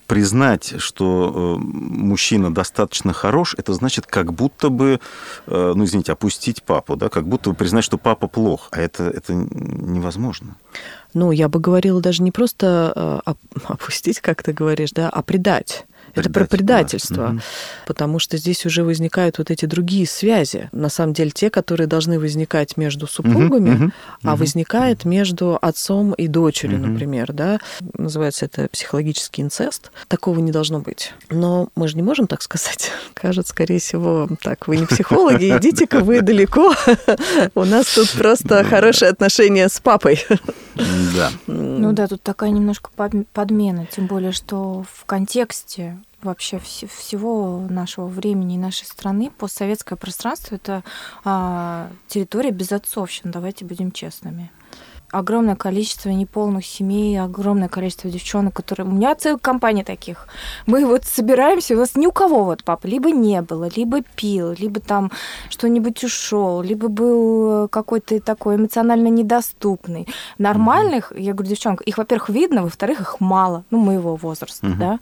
признать, 0.08 0.76
что 0.78 1.58
э, 1.58 1.63
мужчина 1.63 2.54
достаточно 2.54 3.13
хорош, 3.13 3.56
это 3.58 3.74
значит 3.74 4.06
как 4.06 4.34
будто 4.34 4.70
бы, 4.70 5.00
э, 5.48 5.74
ну, 5.76 5.84
извините, 5.84 6.12
опустить 6.12 6.63
папу, 6.63 6.96
да, 6.96 7.10
как 7.10 7.28
будто 7.28 7.50
бы 7.50 7.56
признать, 7.56 7.84
что 7.84 7.98
папа 7.98 8.28
плох, 8.28 8.70
а 8.72 8.82
это, 8.82 9.04
это 9.04 9.34
невозможно. 9.34 10.56
Ну, 11.13 11.32
я 11.32 11.48
бы 11.48 11.60
говорила 11.60 12.02
даже 12.02 12.24
не 12.24 12.32
просто 12.32 12.94
э, 12.96 13.30
оп- 13.32 13.63
опустить, 13.68 14.20
как 14.20 14.44
ты 14.44 14.54
говоришь, 14.54 14.92
да, 14.92 15.10
а 15.10 15.22
предать. 15.22 15.86
Это 16.15 16.30
про 16.30 16.41
да. 16.41 16.47
предательство, 16.47 17.28
Мгм. 17.28 17.41
потому 17.88 18.19
что 18.19 18.38
здесь 18.38 18.65
уже 18.65 18.84
возникают 18.84 19.38
вот 19.39 19.49
эти 19.52 19.65
другие 19.65 20.06
связи. 20.08 20.69
На 20.71 20.89
самом 20.89 21.13
деле 21.13 21.32
те, 21.32 21.49
которые 21.49 21.88
должны 21.88 22.19
возникать 22.19 22.78
между 22.78 23.08
супругами, 23.08 23.69
мгм, 23.71 23.93
а 24.23 24.28
мгм. 24.32 24.39
возникает 24.39 25.06
между 25.06 25.58
отцом 25.62 26.13
и 26.13 26.28
дочерью, 26.28 26.80
Мгм. 26.80 26.93
например, 26.93 27.34
да. 27.34 27.60
Называется 27.97 28.45
это 28.45 28.67
психологический 28.71 29.41
инцест. 29.41 29.91
Такого 30.08 30.39
не 30.39 30.52
должно 30.52 30.80
быть. 30.80 31.13
Но 31.30 31.69
мы 31.76 31.88
же 31.88 31.95
не 31.95 32.04
можем 32.04 32.28
так 32.28 32.41
сказать. 32.41 32.91
Кажется, 33.13 33.52
скорее 33.52 33.80
всего, 33.80 34.30
так, 34.41 34.67
вы 34.67 34.78
не 34.78 34.86
психологи, 34.86 35.45
идите-ка 35.58 35.99
вы 35.99 36.21
далеко. 36.21 36.73
У 37.56 37.63
нас 37.65 37.93
тут 37.95 38.12
просто 38.12 38.63
хорошие 38.63 39.10
отношения 39.10 39.67
с 39.69 39.80
папой. 39.80 40.23
Да. 41.15 41.32
Ну 41.47 41.91
да, 41.93 42.08
тут 42.08 42.21
такая 42.23 42.49
немножко 42.49 42.89
под- 42.95 43.28
подмена, 43.30 43.86
тем 43.86 44.08
более, 44.08 44.32
что 44.32 44.84
в 44.91 45.06
контексте 45.06 45.97
вообще 46.24 46.58
вс- 46.58 46.88
всего 46.88 47.66
нашего 47.70 48.08
времени 48.08 48.56
и 48.56 48.58
нашей 48.58 48.86
страны 48.86 49.32
постсоветское 49.38 49.96
пространство 49.98 50.56
это 50.56 50.84
а, 51.24 51.90
территория 52.08 52.52
безотцовщин, 52.52 53.32
давайте 53.32 53.66
будем 53.66 53.92
честными. 53.92 54.52
Огромное 55.12 55.56
количество 55.56 56.10
неполных 56.10 56.66
семей, 56.66 57.22
огромное 57.22 57.70
количество 57.70 58.10
девчонок, 58.10 58.56
которые... 58.56 58.88
У 58.88 58.92
меня 58.92 59.14
целая 59.14 59.38
компания 59.38 59.84
таких. 59.84 60.28
Мы 60.66 60.88
вот 60.88 61.04
собираемся, 61.04 61.76
у 61.76 61.78
нас 61.78 61.96
ни 61.96 62.08
у 62.08 62.12
кого 62.12 62.46
вот 62.46 62.64
папа 62.64 62.88
либо 62.88 63.12
не 63.12 63.44
было, 63.44 63.70
либо 63.76 64.02
пил, 64.02 64.54
либо 64.54 64.80
там 64.80 65.12
что-нибудь 65.52 66.04
ушел, 66.04 66.64
либо 66.64 66.88
был 66.88 67.68
какой-то 67.68 68.20
такой 68.22 68.56
эмоционально 68.56 69.10
недоступный. 69.10 70.08
Нормальных, 70.40 71.12
я 71.16 71.34
говорю, 71.34 71.52
девчонок, 71.52 71.82
их, 71.82 72.00
во-первых, 72.00 72.30
видно, 72.30 72.64
во-вторых, 72.64 73.00
их 73.02 73.20
мало, 73.20 73.66
ну, 73.70 73.78
моего 73.78 74.16
возраста, 74.16 74.66
Мгм. 74.66 74.80
да, 74.80 75.00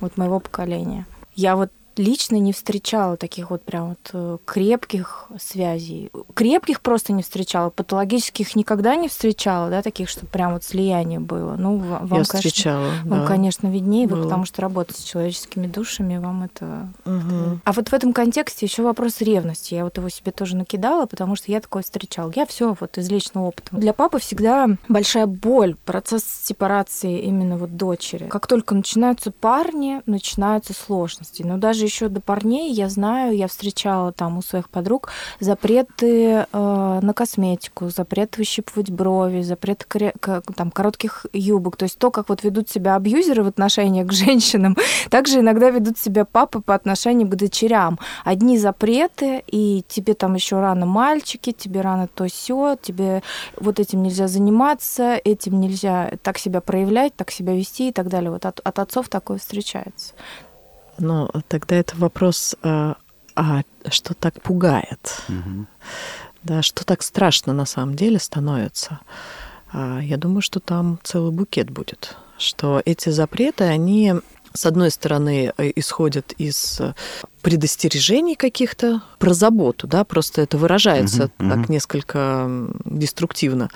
вот 0.00 0.16
моего 0.16 0.40
поколения. 0.40 1.06
Я 1.34 1.56
вот 1.56 1.70
лично 1.98 2.36
не 2.36 2.52
встречала 2.52 3.16
таких 3.16 3.50
вот 3.50 3.62
прям 3.62 3.90
вот 3.90 4.10
э, 4.12 4.38
крепких 4.44 5.26
связей. 5.40 6.10
Крепких 6.34 6.80
просто 6.80 7.12
не 7.12 7.22
встречала, 7.22 7.70
патологических 7.70 8.54
никогда 8.56 8.96
не 8.96 9.08
встречала, 9.08 9.70
да, 9.70 9.82
таких, 9.82 10.08
что 10.08 10.26
прям 10.26 10.52
вот 10.54 10.64
слияние 10.64 11.20
было. 11.20 11.56
Ну, 11.56 11.76
ва- 11.78 12.00
вам, 12.02 12.02
Я 12.02 12.08
конечно, 12.24 12.34
встречала. 12.38 12.88
вам, 13.04 13.20
да. 13.20 13.26
конечно, 13.26 13.68
виднее, 13.68 14.06
вы 14.06 14.22
потому 14.22 14.44
что 14.44 14.62
работаете 14.62 15.00
с 15.02 15.04
человеческими 15.04 15.66
душами, 15.66 16.18
вам 16.18 16.44
это 16.44 16.88
Мгм. 17.04 17.60
а 17.64 17.72
вот 17.72 17.88
в 17.88 17.92
этом 17.92 18.12
контексте 18.12 18.66
еще 18.66 18.82
вопрос 18.82 19.20
ревности. 19.20 19.74
Я 19.74 19.84
вот 19.84 19.96
его 19.96 20.08
себе 20.08 20.32
тоже 20.32 20.56
накидала, 20.56 21.06
потому 21.06 21.36
что 21.36 21.50
я 21.50 21.60
такое 21.60 21.82
встречала. 21.82 22.32
Я 22.34 22.46
все 22.46 22.76
вот 22.78 22.98
из 22.98 23.10
личного 23.10 23.46
опыта. 23.46 23.74
Для 23.76 23.92
папы 23.92 24.18
всегда 24.18 24.68
большая 24.88 25.26
боль, 25.26 25.76
процесс 25.84 26.24
сепарации 26.44 27.20
именно 27.20 27.56
вот 27.56 27.76
дочери. 27.76 28.26
Как 28.28 28.46
только 28.46 28.74
начинаются 28.74 29.30
парни, 29.30 30.02
начинаются 30.06 30.72
сложности. 30.74 31.42
Но 31.42 31.56
даже 31.58 31.85
еще 31.86 32.08
до 32.08 32.20
парней 32.20 32.72
я 32.72 32.88
знаю, 32.88 33.36
я 33.36 33.48
встречала 33.48 34.12
там 34.12 34.38
у 34.38 34.42
своих 34.42 34.68
подруг 34.68 35.10
запреты 35.40 36.46
э, 36.52 37.00
на 37.02 37.12
косметику, 37.14 37.90
запрет 37.90 38.36
выщипывать 38.38 38.90
брови, 38.90 39.42
запрет 39.42 39.86
коре- 39.88 40.14
к- 40.18 40.42
там, 40.54 40.70
коротких 40.70 41.26
юбок. 41.32 41.76
То 41.76 41.84
есть 41.84 41.98
то, 41.98 42.10
как 42.10 42.28
вот 42.28 42.44
ведут 42.44 42.68
себя 42.68 42.96
абьюзеры 42.96 43.42
в 43.42 43.48
отношениях 43.48 44.08
к 44.08 44.12
женщинам, 44.26 44.76
также 45.10 45.40
иногда 45.40 45.70
ведут 45.70 45.98
себя 45.98 46.24
папы 46.24 46.60
по 46.60 46.74
отношению 46.74 47.28
к 47.28 47.36
дочерям. 47.36 47.98
Одни 48.24 48.58
запреты, 48.58 49.42
и 49.46 49.84
тебе 49.88 50.14
там 50.14 50.34
еще 50.34 50.60
рано 50.60 50.86
мальчики, 50.86 51.52
тебе 51.52 51.80
рано 51.80 52.08
то 52.08 52.26
все, 52.28 52.76
тебе 52.80 53.22
вот 53.56 53.80
этим 53.80 54.02
нельзя 54.02 54.28
заниматься, 54.28 55.20
этим 55.24 55.60
нельзя 55.60 56.12
так 56.22 56.38
себя 56.38 56.60
проявлять, 56.60 57.14
так 57.16 57.30
себя 57.30 57.54
вести 57.54 57.88
и 57.88 57.92
так 57.92 58.08
далее. 58.08 58.30
Вот 58.30 58.46
от, 58.46 58.60
от 58.60 58.78
отцов 58.78 59.08
такое 59.08 59.38
встречается. 59.38 60.14
Но 60.98 61.30
тогда 61.48 61.76
это 61.76 61.96
вопрос, 61.96 62.56
а, 62.62 62.96
а 63.34 63.62
что 63.90 64.14
так 64.14 64.40
пугает? 64.42 65.22
Мгм. 65.28 65.66
Да, 66.42 66.62
что 66.62 66.84
так 66.84 67.02
страшно 67.02 67.52
на 67.52 67.66
самом 67.66 67.96
деле 67.96 68.18
становится? 68.18 69.00
А, 69.72 70.00
Я 70.00 70.16
думаю, 70.16 70.42
что 70.42 70.60
там 70.60 70.98
целый 71.02 71.32
букет 71.32 71.70
будет. 71.70 72.16
Что 72.38 72.80
эти 72.84 73.08
запреты, 73.08 73.64
они, 73.64 74.14
с 74.52 74.66
одной 74.66 74.90
стороны, 74.90 75.52
э, 75.56 75.72
исходят 75.76 76.32
из 76.38 76.80
э, 76.80 76.94
предостережений 77.42 78.36
каких-то 78.36 79.02
про 79.18 79.34
заботу, 79.34 79.86
да, 79.86 80.04
просто 80.04 80.42
это 80.42 80.58
выражается 80.58 81.30
Мгм, 81.38 81.50
так 81.50 81.68
несколько 81.68 82.48
деструктивно. 82.84 83.70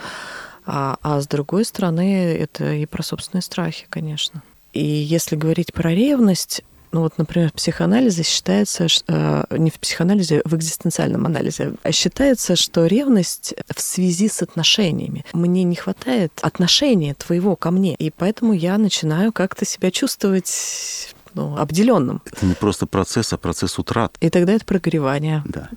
А, 0.67 0.99
а 1.03 1.21
с 1.21 1.27
другой 1.27 1.65
стороны, 1.65 2.35
это 2.35 2.73
и 2.75 2.87
про 2.87 3.03
собственные 3.03 3.43
страхи, 3.43 3.87
конечно. 3.89 4.43
И 4.73 4.85
если 4.85 5.35
говорить 5.37 5.73
про 5.73 5.91
ревность, 5.93 6.63
ну 6.93 7.01
вот, 7.01 7.19
например, 7.19 7.51
в 7.51 7.55
психоанализе 7.55 8.23
считается, 8.23 8.89
ш- 8.89 9.03
э, 9.07 9.45
не 9.57 9.71
в 9.71 9.79
психоанализе, 9.79 10.43
в 10.45 10.55
экзистенциальном 10.55 11.27
анализе, 11.27 11.75
а 11.83 11.93
считается, 11.93 12.57
что 12.57 12.87
ревность 12.87 13.55
в 13.75 13.81
связи 13.81 14.29
с 14.29 14.43
отношениями. 14.43 15.25
Мне 15.33 15.63
не 15.63 15.77
хватает 15.77 16.33
отношения 16.43 17.15
твоего 17.15 17.57
ко 17.57 17.71
мне, 17.71 17.95
и 17.95 18.11
поэтому 18.11 18.53
я 18.53 18.79
начинаю 18.79 19.33
как-то 19.33 19.65
себя 19.65 19.91
чувствовать 19.91 21.15
ну, 21.35 21.57
обделенным. 21.57 22.23
Это 22.27 22.47
не 22.47 22.55
просто 22.55 22.87
процесс, 22.87 23.33
а 23.33 23.39
процесс 23.39 23.79
утрат. 23.79 24.17
И 24.21 24.31
тогда 24.31 24.53
это 24.53 24.65
прогревание. 24.65 25.43
Да. 25.47 25.69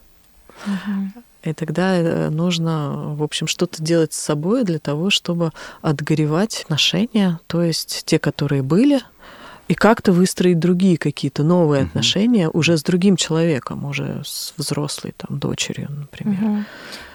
И 1.44 1.52
тогда 1.54 1.98
э, 1.98 2.30
нужно, 2.30 3.16
в 3.16 3.24
общем, 3.24 3.48
что-то 3.48 3.84
делать 3.84 4.14
с 4.14 4.20
собой 4.20 4.64
для 4.64 4.80
того, 4.80 5.10
чтобы 5.10 5.52
отгоревать 5.82 6.62
отношения, 6.64 7.40
то 7.48 7.62
есть 7.62 8.04
те, 8.06 8.18
которые 8.18 8.64
были, 8.64 9.02
и 9.68 9.76
как-то 9.76 10.12
выстроить 10.12 10.60
другие 10.60 10.98
какие-то 10.98 11.44
новые 11.44 11.82
Мгм. 11.84 11.90
отношения 11.90 12.50
уже 12.50 12.78
с 12.78 12.84
другим 12.84 13.16
человеком, 13.16 13.86
уже 13.86 14.22
с 14.26 14.54
взрослой 14.58 15.14
там 15.16 15.40
дочерью, 15.40 15.88
например. 15.90 16.42
Мгм. 16.42 16.66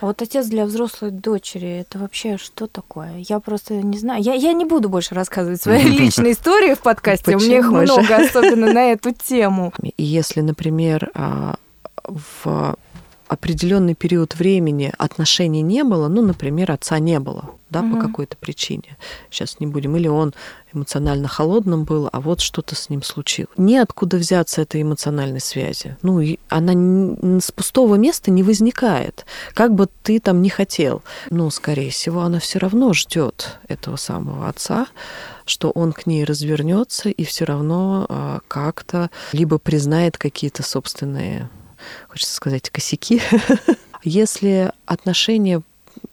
А 0.00 0.06
вот 0.06 0.22
отец 0.22 0.46
для 0.46 0.64
взрослой 0.64 1.10
дочери, 1.10 1.68
это 1.68 1.98
вообще 1.98 2.38
что 2.38 2.66
такое? 2.66 3.18
Я 3.18 3.40
просто 3.40 3.74
не 3.74 3.98
знаю. 3.98 4.22
Я, 4.22 4.34
я 4.34 4.52
не 4.52 4.64
буду 4.64 4.88
больше 4.88 5.14
рассказывать 5.14 5.60
свои 5.60 5.82
личные 5.98 6.32
истории 6.32 6.74
в 6.74 6.80
подкасте. 6.80 7.36
У 7.36 7.40
меня 7.40 7.58
их 7.58 7.68
много, 7.70 8.16
особенно 8.16 8.72
на 8.72 8.92
эту 8.92 9.12
тему. 9.12 9.72
И 9.96 10.02
если, 10.02 10.40
например, 10.40 11.10
а, 11.14 11.56
в 12.04 12.76
определенный 13.28 13.94
период 13.94 14.34
времени 14.36 14.92
отношений 14.98 15.62
не 15.62 15.84
было, 15.84 16.08
ну, 16.08 16.22
например, 16.22 16.72
отца 16.72 16.98
не 16.98 17.20
было, 17.20 17.50
да, 17.70 17.82
Мгм. 17.82 17.94
по 18.00 18.06
какой-то 18.06 18.36
причине. 18.36 18.96
Сейчас 19.30 19.60
не 19.60 19.66
будем. 19.66 19.96
Или 19.96 20.08
он 20.08 20.34
эмоционально 20.72 21.28
холодным 21.28 21.84
был, 21.84 22.08
а 22.12 22.20
вот 22.20 22.40
что-то 22.40 22.74
с 22.74 22.90
ним 22.90 23.02
случилось. 23.02 23.50
Неоткуда 23.56 24.16
взяться 24.18 24.60
этой 24.62 24.82
эмоциональной 24.82 25.40
связи. 25.40 25.96
Ну, 26.02 26.20
и 26.20 26.38
она 26.48 26.72
с 27.40 27.50
пустого 27.52 27.94
места 27.96 28.30
не 28.30 28.42
возникает. 28.42 29.24
Как 29.54 29.74
бы 29.74 29.88
ты 30.02 30.20
там 30.20 30.42
ни 30.42 30.48
хотел. 30.48 31.02
Ну, 31.30 31.48
скорее 31.50 31.90
всего, 31.90 32.20
она 32.22 32.38
все 32.38 32.58
равно 32.58 32.92
ждет 32.92 33.58
этого 33.68 33.96
самого 33.96 34.48
отца, 34.48 34.86
что 35.46 35.70
он 35.70 35.92
к 35.92 36.06
ней 36.06 36.24
развернется 36.24 37.08
и 37.08 37.24
все 37.24 37.44
равно 37.46 38.04
а, 38.08 38.40
как-то 38.48 39.10
либо 39.32 39.58
признает 39.58 40.18
какие-то 40.18 40.62
собственные, 40.62 41.48
хочется 42.08 42.34
сказать, 42.34 42.70
косяки. 42.70 43.20
Если 44.02 44.72
отношения 44.86 45.62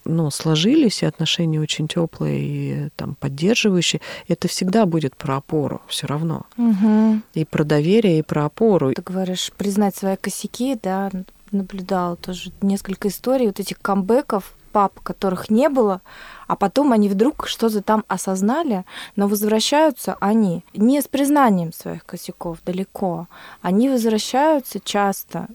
ну, 0.03 0.31
сложились, 0.31 1.03
и 1.03 1.05
отношения 1.05 1.59
очень 1.59 1.87
теплые 1.87 2.39
и 2.41 2.89
там 2.95 3.15
поддерживающие, 3.15 4.01
это 4.27 4.47
всегда 4.47 4.85
будет 4.85 5.15
про 5.15 5.37
опору 5.37 5.81
все 5.87 6.07
равно. 6.07 6.45
Мгм. 6.57 7.23
И 7.33 7.45
про 7.45 7.63
доверие, 7.63 8.19
и 8.19 8.23
про 8.23 8.45
опору. 8.45 8.93
Ты 8.93 9.01
говоришь, 9.01 9.51
признать 9.57 9.95
свои 9.95 10.15
косяки, 10.15 10.77
да, 10.81 11.11
наблюдала 11.51 12.15
тоже 12.15 12.51
несколько 12.61 13.07
историй 13.07 13.47
вот 13.47 13.59
этих 13.59 13.79
камбэков 13.79 14.53
пап, 14.75 14.99
которых 14.99 15.49
не 15.49 15.69
было, 15.69 16.01
а 16.47 16.57
потом 16.57 16.91
они 16.91 17.07
вдруг 17.07 17.47
что-то 17.47 17.81
там 17.81 18.03
осознали, 18.09 18.83
но 19.15 19.29
возвращаются 19.29 20.17
они 20.19 20.65
не 20.73 20.99
с 20.99 21.07
признанием 21.07 21.71
своих 21.71 22.05
косяков 22.05 22.57
далеко, 22.65 23.29
они 23.61 23.87
возвращаются 23.87 24.81
часто, 24.81 25.47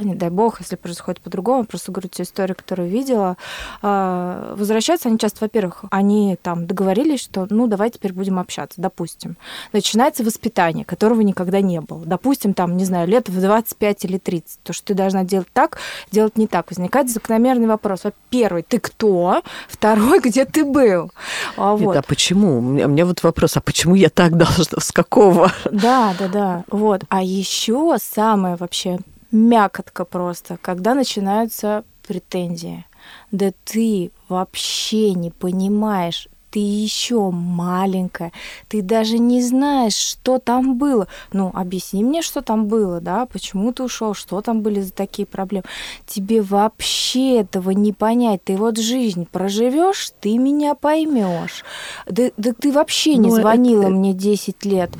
не 0.00 0.14
дай 0.14 0.30
бог, 0.30 0.60
если 0.60 0.76
происходит 0.76 1.20
по-другому, 1.20 1.64
просто 1.64 1.92
говорю 1.92 2.08
те 2.08 2.22
истории, 2.22 2.52
которые 2.52 2.88
видела, 2.88 3.36
а, 3.82 4.54
возвращаются 4.56 5.08
они 5.08 5.18
часто, 5.18 5.38
во-первых, 5.42 5.84
они 5.90 6.36
там 6.42 6.66
договорились, 6.66 7.20
что 7.20 7.46
ну 7.50 7.66
давай 7.66 7.90
теперь 7.90 8.12
будем 8.12 8.38
общаться, 8.38 8.80
допустим. 8.80 9.36
Начинается 9.72 10.24
воспитание, 10.24 10.84
которого 10.84 11.20
никогда 11.20 11.60
не 11.60 11.80
было. 11.80 12.04
Допустим, 12.04 12.54
там, 12.54 12.76
не 12.76 12.84
знаю, 12.84 13.08
лет 13.08 13.28
в 13.28 13.40
25 13.40 14.04
или 14.04 14.18
30, 14.18 14.60
то, 14.62 14.72
что 14.72 14.86
ты 14.86 14.94
должна 14.94 15.24
делать 15.24 15.48
так, 15.52 15.78
делать 16.10 16.36
не 16.38 16.46
так. 16.46 16.70
Возникает 16.70 17.10
закономерный 17.10 17.66
вопрос. 17.66 18.04
Во- 18.04 18.12
Первый, 18.30 18.62
ты 18.62 18.78
кто? 18.78 19.42
Второй, 19.68 20.20
где 20.20 20.44
ты 20.44 20.64
был? 20.64 21.10
А 21.56 21.72
Нет, 21.72 21.80
вот. 21.80 21.96
а 21.96 22.02
почему? 22.02 22.58
У 22.58 22.60
меня, 22.60 22.86
у 22.86 22.90
меня 22.90 23.06
вот 23.06 23.22
вопрос, 23.22 23.56
а 23.56 23.60
почему 23.60 23.94
я 23.94 24.10
так 24.10 24.36
должна? 24.36 24.64
С 24.80 24.92
какого? 24.92 25.52
Да, 25.70 26.14
да, 26.18 26.28
да. 26.28 26.64
Вот. 26.70 27.02
А 27.08 27.22
еще 27.22 27.96
самое 28.00 28.56
вообще 28.56 28.98
мякотка 29.34 30.04
просто, 30.04 30.56
когда 30.60 30.94
начинаются 30.94 31.84
претензии. 32.06 32.84
Да 33.32 33.52
ты 33.64 34.10
вообще 34.28 35.12
не 35.12 35.30
понимаешь, 35.30 36.28
ты 36.50 36.60
еще 36.60 37.30
маленькая, 37.32 38.30
ты 38.68 38.80
даже 38.80 39.18
не 39.18 39.42
знаешь, 39.42 39.96
что 39.96 40.38
там 40.38 40.78
было. 40.78 41.08
Ну, 41.32 41.50
объясни 41.52 42.04
мне, 42.04 42.22
что 42.22 42.42
там 42.42 42.68
было, 42.68 43.00
да, 43.00 43.26
почему 43.26 43.72
ты 43.72 43.82
ушел, 43.82 44.14
что 44.14 44.40
там 44.40 44.62
были 44.62 44.80
за 44.80 44.92
такие 44.92 45.26
проблемы. 45.26 45.64
Тебе 46.06 46.40
вообще 46.42 47.40
этого 47.40 47.70
не 47.70 47.92
понять. 47.92 48.44
Ты 48.44 48.56
вот 48.56 48.78
жизнь 48.78 49.26
проживешь, 49.30 50.12
ты 50.20 50.38
меня 50.38 50.76
поймешь. 50.76 51.64
Да, 52.06 52.30
да 52.36 52.52
ты 52.52 52.70
вообще 52.70 53.14
не 53.16 53.30
Ну, 53.30 53.34
это- 53.34 53.40
звонила 53.42 53.88
мне 53.88 54.14
10 54.14 54.64
лет. 54.64 54.90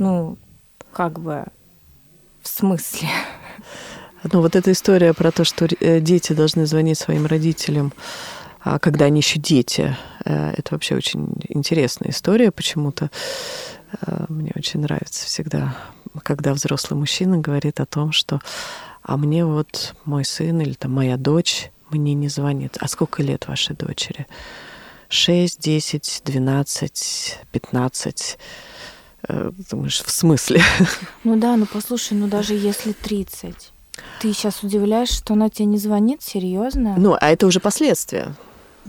Ну, 0.00 0.36
как 0.92 1.20
бы, 1.20 1.44
в 2.42 2.48
смысле? 2.48 3.08
Ну, 4.24 4.40
вот 4.40 4.54
эта 4.54 4.72
история 4.72 5.14
про 5.14 5.30
то, 5.30 5.44
что 5.44 5.66
э, 5.80 6.00
дети 6.00 6.32
должны 6.34 6.66
звонить 6.66 6.98
своим 6.98 7.26
родителям, 7.26 7.92
а 8.60 8.78
когда 8.78 9.06
они 9.06 9.20
еще 9.20 9.38
дети, 9.38 9.96
э, 10.24 10.50
это 10.56 10.74
вообще 10.74 10.94
очень 10.96 11.34
интересная 11.48 12.10
история 12.10 12.50
почему-то. 12.50 13.10
Э, 14.02 14.26
Мне 14.28 14.52
очень 14.54 14.80
нравится 14.80 15.24
всегда, 15.24 15.74
когда 16.22 16.52
взрослый 16.52 16.98
мужчина 17.00 17.38
говорит 17.38 17.80
о 17.80 17.86
том, 17.86 18.12
что 18.12 18.40
а 19.02 19.16
мне 19.16 19.46
вот 19.46 19.94
мой 20.04 20.26
сын 20.26 20.60
или 20.60 20.74
там 20.74 20.92
моя 20.92 21.16
дочь 21.16 21.70
мне 21.88 22.12
не 22.12 22.28
звонит. 22.28 22.76
А 22.78 22.88
сколько 22.88 23.22
лет 23.22 23.48
вашей 23.48 23.74
дочери? 23.74 24.26
6, 25.08 25.58
10, 25.58 26.22
12, 26.26 27.38
15. 27.50 28.38
Э, 29.28 29.50
Думаешь, 29.70 30.02
в 30.02 30.10
смысле? 30.10 30.62
Ну 31.24 31.36
да, 31.38 31.56
ну 31.56 31.64
послушай, 31.66 32.18
ну 32.18 32.28
даже 32.28 32.52
если 32.54 32.92
30, 32.92 33.72
ты 34.20 34.32
сейчас 34.32 34.62
удивляешь, 34.62 35.10
что 35.10 35.34
она 35.34 35.48
тебе 35.50 35.66
не 35.66 35.78
звонит? 35.78 36.22
Серьезно? 36.22 36.94
Ну, 36.96 37.16
а 37.20 37.30
это 37.30 37.46
уже 37.46 37.60
последствия. 37.60 38.34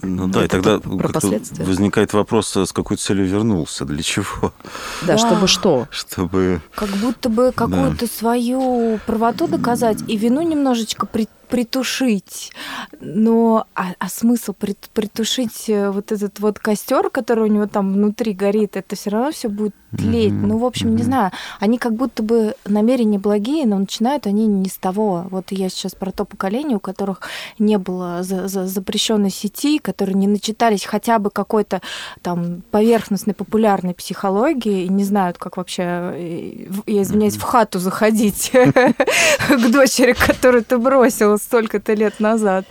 Ну 0.01 0.27
да, 0.27 0.41
и 0.41 0.45
Это 0.45 0.61
тогда 0.61 0.79
последствия. 1.09 1.65
возникает 1.65 2.13
вопрос, 2.13 2.55
а 2.57 2.65
с 2.65 2.71
какой 2.71 2.95
целью 2.97 3.25
вернулся, 3.27 3.85
для 3.85 4.01
чего? 4.01 4.53
Да, 5.01 5.13
Да. 5.13 5.17
чтобы 5.17 5.47
что? 5.47 5.87
Чтобы... 5.91 6.61
Как 6.73 6.89
будто 6.89 7.29
бы 7.29 7.51
какую-то 7.51 8.07
свою 8.07 8.99
правоту 9.05 9.47
доказать 9.47 9.99
и 10.07 10.15
вину 10.17 10.41
немножечко 10.41 11.05
при- 11.05 11.27
притушить. 11.51 12.51
Но 12.99 13.65
а, 13.75 13.93
а 13.99 14.09
смысл 14.09 14.53
прит- 14.57 14.89
притушить 14.93 15.69
э, 15.69 15.91
вот 15.91 16.11
этот 16.11 16.39
вот 16.39 16.59
костер, 16.59 17.09
который 17.09 17.43
у 17.49 17.51
него 17.51 17.67
там 17.67 17.93
внутри 17.93 18.33
горит, 18.33 18.75
это 18.77 18.95
все 18.95 19.09
равно 19.11 19.31
все 19.31 19.49
будет 19.49 19.73
тлеть. 19.97 20.31
Мгм, 20.31 20.47
Ну, 20.47 20.57
в 20.57 20.65
общем, 20.65 20.89
не 20.91 20.95
мгм. 20.95 21.03
знаю. 21.03 21.31
Они 21.59 21.77
как 21.77 21.93
будто 21.95 22.23
бы 22.23 22.55
намерения 22.65 23.19
благие, 23.19 23.65
но 23.65 23.77
начинают 23.77 24.25
они 24.25 24.47
не 24.47 24.69
с 24.69 24.77
того. 24.77 25.25
Вот 25.29 25.51
я 25.51 25.67
сейчас 25.69 25.95
про 25.95 26.11
то 26.11 26.23
поколение, 26.23 26.77
у 26.77 26.79
которых 26.79 27.21
не 27.59 27.77
было 27.77 28.23
за- 28.23 28.47
за- 28.47 28.67
запрещенной 28.67 29.29
сети, 29.31 29.79
которые 29.79 30.15
не 30.15 30.27
начитались 30.27 30.85
хотя 30.85 31.19
бы 31.19 31.29
какой-то 31.29 31.81
там 32.21 32.61
поверхностной 32.71 33.33
популярной 33.33 33.93
психологии 33.93 34.83
и 34.85 34.89
не 34.89 35.03
знают, 35.03 35.37
как 35.37 35.57
вообще, 35.57 35.83
э, 35.83 36.67
я 36.87 37.01
извиняюсь, 37.01 37.35
в 37.35 37.41
хату 37.43 37.79
заходить 37.79 38.51
к 39.49 39.71
дочери, 39.71 40.13
которую 40.13 40.63
ты 40.63 40.77
бросила 40.77 41.37
столько-то 41.41 41.93
лет 41.93 42.19
назад. 42.19 42.65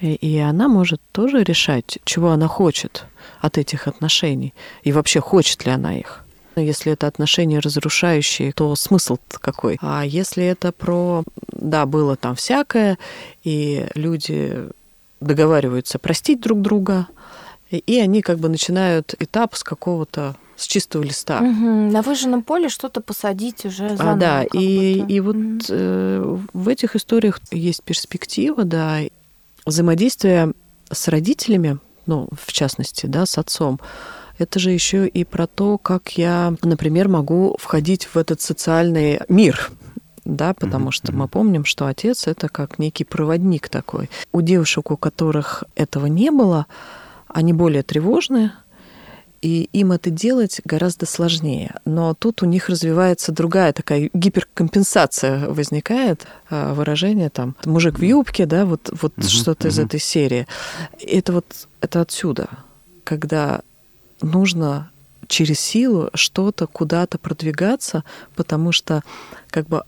И, 0.00 0.38
она 0.38 0.68
может 0.68 1.00
тоже 1.12 1.44
решать, 1.44 1.98
чего 2.04 2.30
она 2.30 2.48
хочет 2.48 3.04
от 3.40 3.58
этих 3.58 3.86
отношений. 3.86 4.52
И 4.82 4.92
вообще, 4.92 5.20
хочет 5.20 5.64
ли 5.64 5.72
она 5.72 5.98
их. 5.98 6.24
Если 6.56 6.92
это 6.92 7.06
отношения 7.06 7.58
разрушающие, 7.58 8.52
то 8.52 8.74
смысл 8.76 9.18
какой? 9.28 9.78
А 9.80 10.04
если 10.04 10.44
это 10.44 10.72
про, 10.72 11.24
да, 11.52 11.84
было 11.86 12.16
там 12.16 12.36
всякое, 12.36 12.98
и 13.42 13.86
люди 13.94 14.68
договариваются 15.20 15.98
простить 15.98 16.40
друг 16.40 16.60
друга, 16.60 17.06
и 17.70 17.98
они 17.98 18.22
как 18.22 18.38
бы 18.38 18.48
начинают 18.48 19.14
этап 19.18 19.56
с 19.56 19.64
какого-то, 19.64 20.36
с 20.56 20.66
чистого 20.66 21.02
листа. 21.02 21.40
Мгм. 21.40 21.88
На 21.90 22.02
выжженном 22.02 22.42
поле 22.42 22.68
что-то 22.68 23.00
посадить 23.00 23.64
уже 23.64 23.86
А, 23.86 23.96
заново. 23.96 24.16
да, 24.18 24.42
как 24.44 24.54
и, 24.54 24.96
будто. 25.00 25.12
и 25.12 25.20
вот 25.20 25.36
Мгм. 25.36 25.60
э, 25.70 26.38
в 26.52 26.68
этих 26.68 26.96
историях 26.96 27.40
есть 27.50 27.82
перспектива, 27.82 28.64
да, 28.64 28.98
взаимодействие 29.66 30.52
с 30.90 31.08
родителями, 31.08 31.78
ну, 32.06 32.28
в 32.32 32.52
частности, 32.52 33.06
да, 33.06 33.26
с 33.26 33.38
отцом. 33.38 33.80
Это 34.38 34.58
же 34.58 34.70
еще 34.70 35.06
и 35.06 35.24
про 35.24 35.46
то, 35.46 35.78
как 35.78 36.18
я, 36.18 36.54
например, 36.62 37.08
могу 37.08 37.56
входить 37.58 38.04
в 38.04 38.16
этот 38.16 38.40
социальный 38.40 39.20
мир, 39.28 39.70
да, 40.24 40.54
потому 40.54 40.84
Мгм, 40.86 40.90
что 40.92 41.12
мы 41.12 41.28
помним, 41.28 41.64
что 41.64 41.86
отец 41.86 42.26
это 42.26 42.48
как 42.48 42.78
некий 42.78 43.04
проводник 43.04 43.68
такой. 43.68 44.10
У 44.32 44.40
девушек, 44.40 44.90
у 44.90 44.96
которых 44.96 45.64
этого 45.76 46.06
не 46.06 46.30
было, 46.30 46.66
они 47.28 47.52
более 47.52 47.82
тревожные, 47.82 48.52
и 49.44 49.68
им 49.74 49.92
это 49.92 50.08
делать 50.08 50.62
гораздо 50.64 51.04
сложнее. 51.04 51.74
Но 51.84 52.14
тут 52.14 52.42
у 52.42 52.46
них 52.46 52.70
развивается 52.70 53.30
другая 53.30 53.74
такая 53.74 54.08
гиперкомпенсация 54.14 55.50
возникает, 55.50 56.26
а, 56.48 56.72
выражение 56.72 57.28
там 57.28 57.54
«мужик 57.66 57.98
в 57.98 58.02
юбке», 58.02 58.46
да, 58.46 58.64
вот, 58.64 58.88
вот 59.02 59.12
Мгм, 59.18 59.28
что-то 59.28 59.68
из 59.68 59.76
мгм. 59.76 59.86
этой 59.86 60.00
серии. 60.00 60.46
Это 60.98 61.34
вот 61.34 61.44
это 61.82 62.00
отсюда, 62.00 62.48
когда 63.04 63.60
нужно 64.22 64.90
через 65.28 65.60
силу 65.60 66.08
что-то 66.14 66.66
куда-то 66.66 67.18
продвигаться, 67.18 68.02
потому 68.36 68.72
что 68.72 69.02
как 69.50 69.66
бы 69.66 69.82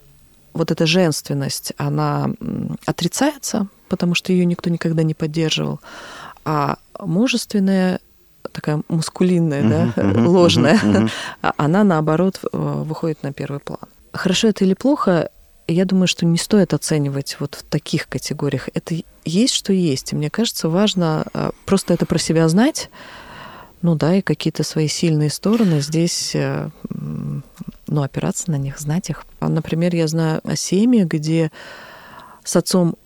вот 0.52 0.70
эта 0.70 0.84
женственность, 0.84 1.72
она 1.78 2.30
отрицается, 2.84 3.68
потому 3.88 4.14
что 4.14 4.32
ее 4.34 4.44
никто 4.44 4.68
никогда 4.68 5.02
не 5.02 5.14
поддерживал, 5.14 5.80
а 6.44 6.76
мужественная 7.00 8.00
такая 8.52 8.82
мускулинная, 8.88 9.92
да, 9.94 10.02
ложная, 10.26 10.80
а 11.42 11.52
она, 11.56 11.84
наоборот, 11.84 12.40
выходит 12.52 13.22
на 13.22 13.32
первый 13.32 13.60
план. 13.60 13.80
Хорошо 14.12 14.48
это 14.48 14.64
или 14.64 14.74
плохо, 14.74 15.30
я 15.68 15.84
думаю, 15.84 16.06
что 16.06 16.24
не 16.24 16.38
стоит 16.38 16.74
оценивать 16.74 17.36
вот 17.40 17.56
в 17.56 17.62
таких 17.64 18.08
категориях. 18.08 18.68
Это 18.72 18.94
есть, 19.24 19.54
что 19.54 19.72
есть. 19.72 20.12
И 20.12 20.16
мне 20.16 20.30
кажется, 20.30 20.68
важно 20.68 21.26
просто 21.64 21.92
это 21.92 22.06
про 22.06 22.18
себя 22.18 22.48
знать, 22.48 22.88
ну 23.82 23.94
да, 23.94 24.16
и 24.16 24.22
какие-то 24.22 24.64
свои 24.64 24.88
сильные 24.88 25.30
стороны 25.30 25.80
здесь, 25.80 26.32
э, 26.34 26.70
ну, 26.88 28.02
опираться 28.02 28.50
на 28.50 28.56
них, 28.56 28.78
знать 28.78 29.10
их. 29.10 29.24
Например, 29.40 29.94
я 29.94 30.08
знаю 30.08 30.40
о 30.44 30.56
семье, 30.56 31.04
где 31.04 31.52
с 32.42 32.56
отцом 32.56 32.96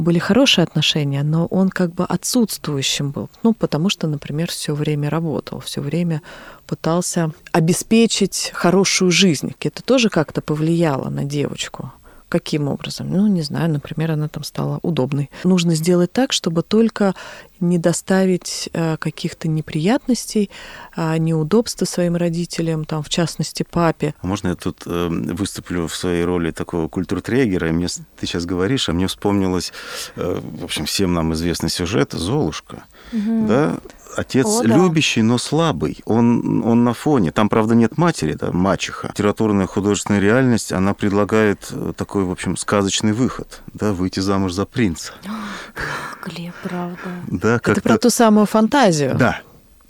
были 0.00 0.18
хорошие 0.18 0.62
отношения, 0.62 1.22
но 1.22 1.46
он 1.46 1.68
как 1.68 1.94
бы 1.94 2.04
отсутствующим 2.04 3.10
был. 3.10 3.28
Ну, 3.42 3.52
потому 3.52 3.88
что, 3.88 4.06
например, 4.06 4.50
все 4.50 4.74
время 4.74 5.10
работал, 5.10 5.60
все 5.60 5.80
время 5.80 6.22
пытался 6.66 7.32
обеспечить 7.52 8.50
хорошую 8.54 9.10
жизнь. 9.10 9.54
Это 9.60 9.82
тоже 9.82 10.08
как-то 10.08 10.40
повлияло 10.40 11.08
на 11.10 11.24
девочку. 11.24 11.92
Каким 12.30 12.68
образом? 12.68 13.10
Ну, 13.10 13.26
не 13.26 13.42
знаю, 13.42 13.68
например, 13.68 14.12
она 14.12 14.28
там 14.28 14.44
стала 14.44 14.78
удобной. 14.82 15.30
Нужно 15.42 15.74
сделать 15.74 16.12
так, 16.12 16.32
чтобы 16.32 16.62
только 16.62 17.16
не 17.58 17.76
доставить 17.76 18.70
э, 18.72 18.96
каких-то 18.98 19.48
неприятностей, 19.48 20.48
а, 20.94 21.18
неудобства 21.18 21.86
своим 21.86 22.14
родителям, 22.14 22.84
там, 22.84 23.02
в 23.02 23.08
частности, 23.08 23.66
папе. 23.68 24.14
А 24.22 24.26
можно 24.28 24.48
я 24.48 24.54
тут 24.54 24.84
э, 24.86 25.08
выступлю 25.08 25.88
в 25.88 25.96
своей 25.96 26.22
роли 26.22 26.52
такого 26.52 26.86
культуртрегера? 26.86 27.68
И 27.68 27.72
мне 27.72 27.88
ты 27.88 28.26
сейчас 28.26 28.46
говоришь, 28.46 28.88
а 28.88 28.92
мне 28.92 29.08
вспомнилось, 29.08 29.72
э, 30.14 30.40
в 30.40 30.64
общем, 30.64 30.84
всем 30.84 31.12
нам 31.12 31.34
известный 31.34 31.68
сюжет 31.68 32.12
«Золушка». 32.12 32.84
Угу. 33.12 33.48
Да? 33.48 33.78
Отец 34.16 34.46
О, 34.46 34.62
да. 34.62 34.76
любящий, 34.76 35.22
но 35.22 35.38
слабый. 35.38 36.00
Он, 36.04 36.62
он 36.64 36.84
на 36.84 36.94
фоне. 36.94 37.32
Там, 37.32 37.48
правда, 37.48 37.74
нет 37.74 37.98
матери, 37.98 38.34
да, 38.34 38.52
мачеха. 38.52 39.08
Литературная 39.08 39.66
художественная 39.66 40.20
реальность, 40.20 40.72
она 40.72 40.94
предлагает 40.94 41.68
э, 41.70 41.92
такой, 41.96 42.24
в 42.24 42.30
общем, 42.30 42.56
сказочный 42.56 43.12
выход, 43.12 43.62
да, 43.72 43.92
выйти 43.92 44.20
замуж 44.20 44.52
за 44.52 44.66
принца. 44.66 45.12
Глеб, 46.24 46.54
правда. 46.62 46.98
Да, 47.28 47.58
как 47.58 47.78
Это 47.78 47.88
про 47.88 47.98
ту 47.98 48.10
самую 48.10 48.46
фантазию. 48.46 49.14
Да, 49.16 49.40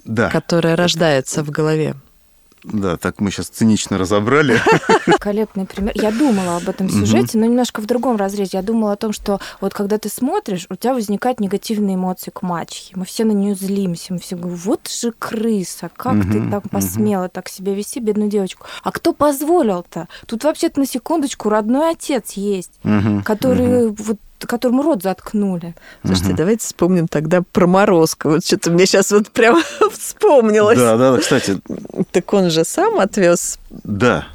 да. 0.05 0.31
Которая 0.31 0.77
рождается 0.77 1.43
в 1.43 1.51
голове. 1.51 1.97
Да, 2.63 2.97
так 2.97 3.21
мы 3.21 3.31
сейчас 3.31 3.49
цинично 3.49 3.97
разобрали. 3.97 4.61
Великолепный 5.07 5.67
пример. 5.67 5.93
Я 5.95 6.13
думала 6.13 6.57
об 6.57 6.69
этом 6.69 6.89
сюжете, 6.91 7.39
но 7.39 7.47
немножко 7.47 7.81
в 7.81 7.87
другом 7.87 8.17
разрезе. 8.17 8.59
Я 8.59 8.63
думала 8.63 8.93
о 8.93 8.97
том, 8.97 9.13
что 9.13 9.41
вот 9.61 9.73
когда 9.73 9.99
ты 9.99 10.09
смотришь, 10.09 10.67
у 10.69 10.77
тебя 10.77 10.95
возникают 10.95 11.41
негативные 11.41 11.97
эмоции 11.97 12.31
к 12.31 12.43
мачехе. 12.43 12.95
Мы 12.97 13.05
все 13.05 13.25
на 13.25 13.33
нее 13.33 13.55
злимся. 13.55 14.13
Мы 14.13 14.19
все 14.19 14.37
говорим, 14.37 14.57
вот 14.57 14.89
же 14.89 15.13
крыса, 15.13 15.91
как 15.97 16.23
ты 16.31 16.51
так 16.51 16.69
посмела 16.71 17.29
так 17.29 17.49
себя 17.49 17.75
вести, 17.75 18.01
бедную 18.01 18.31
девочку. 18.31 18.67
А 18.83 18.93
кто 18.93 19.13
позволил-то? 19.13 20.09
Тут 20.27 20.45
вообще-то 20.45 20.81
на 20.81 20.87
секундочку 20.87 21.49
родной 21.49 21.93
отец 21.93 22.33
есть, 22.33 22.79
который 23.25 23.89
вот 23.89 24.19
которому 24.47 24.83
рот 24.83 25.03
заткнули. 25.03 25.75
Слушайте, 26.05 26.31
угу. 26.31 26.37
давайте 26.37 26.65
вспомним 26.65 27.09
тогда 27.09 27.43
про 27.43 27.67
Морозко. 27.67 28.29
Вот 28.29 28.45
что-то 28.45 28.71
мне 28.71 28.87
сейчас 28.87 29.11
вот 29.11 29.31
прям 29.31 29.63
вспомнилось. 29.93 30.79
Да, 30.79 30.97
да, 30.97 31.19
кстати. 31.19 31.61
Так 32.13 32.33
он 32.33 32.51
же 32.51 32.65
сам 32.65 32.99
отвез. 33.01 33.59
Да. 33.71 34.27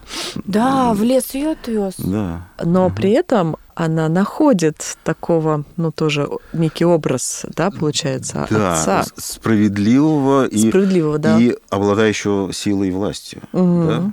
Да, 0.45 0.93
в 0.93 1.03
лес 1.03 1.33
ее 1.33 1.51
отвез. 1.51 1.95
Да. 1.97 2.47
Но 2.63 2.87
угу. 2.87 2.95
при 2.95 3.11
этом 3.11 3.57
она 3.75 4.07
находит 4.07 4.97
такого, 5.03 5.65
ну, 5.75 5.91
тоже 5.91 6.29
некий 6.53 6.85
образ, 6.85 7.45
да, 7.55 7.69
получается, 7.69 8.47
да, 8.49 8.73
отца. 8.73 9.03
справедливого, 9.17 10.47
справедливого 10.47 11.17
и, 11.17 11.19
да. 11.19 11.39
и 11.39 11.55
обладающего 11.69 12.53
силой 12.53 12.87
и 12.87 12.91
властью. 12.91 13.41
Угу. 13.51 13.85
Да? 13.87 14.11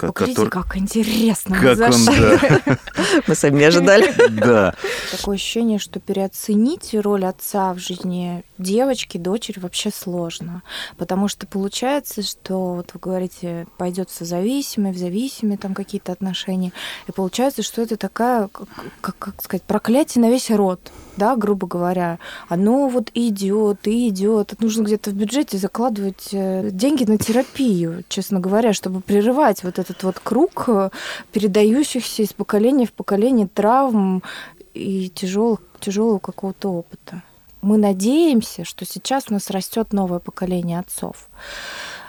Ты 0.00 0.12
который... 0.12 0.50
как 0.50 0.76
интересно 0.76 1.56
как 1.58 1.78
мы 1.78 1.86
он, 1.86 2.04
да. 2.06 2.78
Мы 3.26 3.34
сами 3.34 3.58
не 3.58 3.64
ожидали. 3.64 4.12
Да. 4.30 4.74
Такое 5.10 5.36
ощущение, 5.36 5.78
что 5.78 6.00
переоценить 6.00 6.94
роль 6.94 7.24
отца 7.24 7.72
в 7.74 7.78
жизни 7.78 8.44
девочки, 8.58 9.18
дочери 9.18 9.58
вообще 9.58 9.90
сложно. 9.90 10.62
Потому 10.96 11.28
что 11.28 11.46
получается, 11.46 12.22
что, 12.22 12.74
вот 12.74 12.90
вы 12.94 13.00
говорите, 13.00 13.66
пойдет 13.76 14.10
в 14.10 14.14
созависимые, 14.14 14.92
в 14.92 14.98
зависимые 14.98 15.58
там 15.58 15.74
какие-то 15.74 16.12
отношения. 16.12 16.72
И 17.08 17.12
получается, 17.12 17.62
что 17.62 17.82
это 17.82 17.96
такая, 17.96 18.48
как, 19.00 19.16
как 19.18 19.42
сказать, 19.42 19.62
проклятие 19.62 20.22
на 20.22 20.30
весь 20.30 20.50
род 20.50 20.80
да, 21.16 21.36
грубо 21.36 21.66
говоря, 21.66 22.18
оно 22.48 22.88
вот 22.88 23.10
идет 23.14 23.86
и 23.86 24.08
идет. 24.08 24.54
Нужно 24.60 24.84
где-то 24.84 25.10
в 25.10 25.14
бюджете 25.14 25.58
закладывать 25.58 26.28
э, 26.32 26.70
деньги 26.70 27.04
на 27.04 27.18
терапию, 27.18 28.04
честно 28.08 28.40
говоря, 28.40 28.72
чтобы 28.72 29.00
прерывать 29.00 29.62
вот 29.64 29.78
этот 29.78 30.02
вот 30.02 30.18
круг 30.18 30.64
э, 30.68 30.90
передающихся 31.32 32.22
из 32.22 32.32
поколения 32.32 32.86
в 32.86 32.92
поколение 32.92 33.48
травм 33.52 34.22
и 34.74 35.08
тяжелого 35.10 36.18
какого-то 36.18 36.72
опыта. 36.72 37.22
Мы 37.64 37.78
надеемся, 37.78 38.62
что 38.66 38.84
сейчас 38.84 39.24
у 39.30 39.32
нас 39.32 39.48
растет 39.48 39.94
новое 39.94 40.18
поколение 40.18 40.78
отцов. 40.80 41.28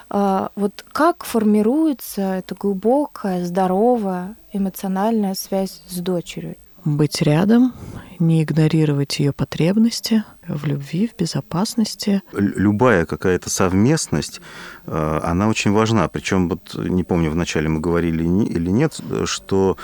А, 0.09 0.49
вот 0.57 0.83
как 0.91 1.23
формируется 1.23 2.21
эта 2.39 2.55
глубокая, 2.55 3.45
здоровая 3.45 4.35
эмоциональная 4.51 5.33
связь 5.33 5.81
с 5.87 5.99
дочерью? 5.99 6.57
быть 6.85 7.23
рядом, 7.23 7.73
не 8.19 8.43
игнорировать 8.43 9.19
ее 9.19 9.33
потребности 9.33 10.23
в 10.47 10.65
любви, 10.67 11.07
в 11.07 11.19
безопасности. 11.19 12.21
Любая 12.31 13.05
какая-то 13.07 13.49
совместность, 13.49 14.39
э, 14.85 15.19
она 15.23 15.49
очень 15.49 15.71
важна. 15.71 16.07
Причем, 16.07 16.47
вот 16.47 16.75
не 16.75 17.03
помню, 17.03 17.31
вначале 17.31 17.67
мы 17.67 17.79
говорили 17.79 18.23
или 18.23 18.69
нет, 18.69 18.99
что 19.25 19.77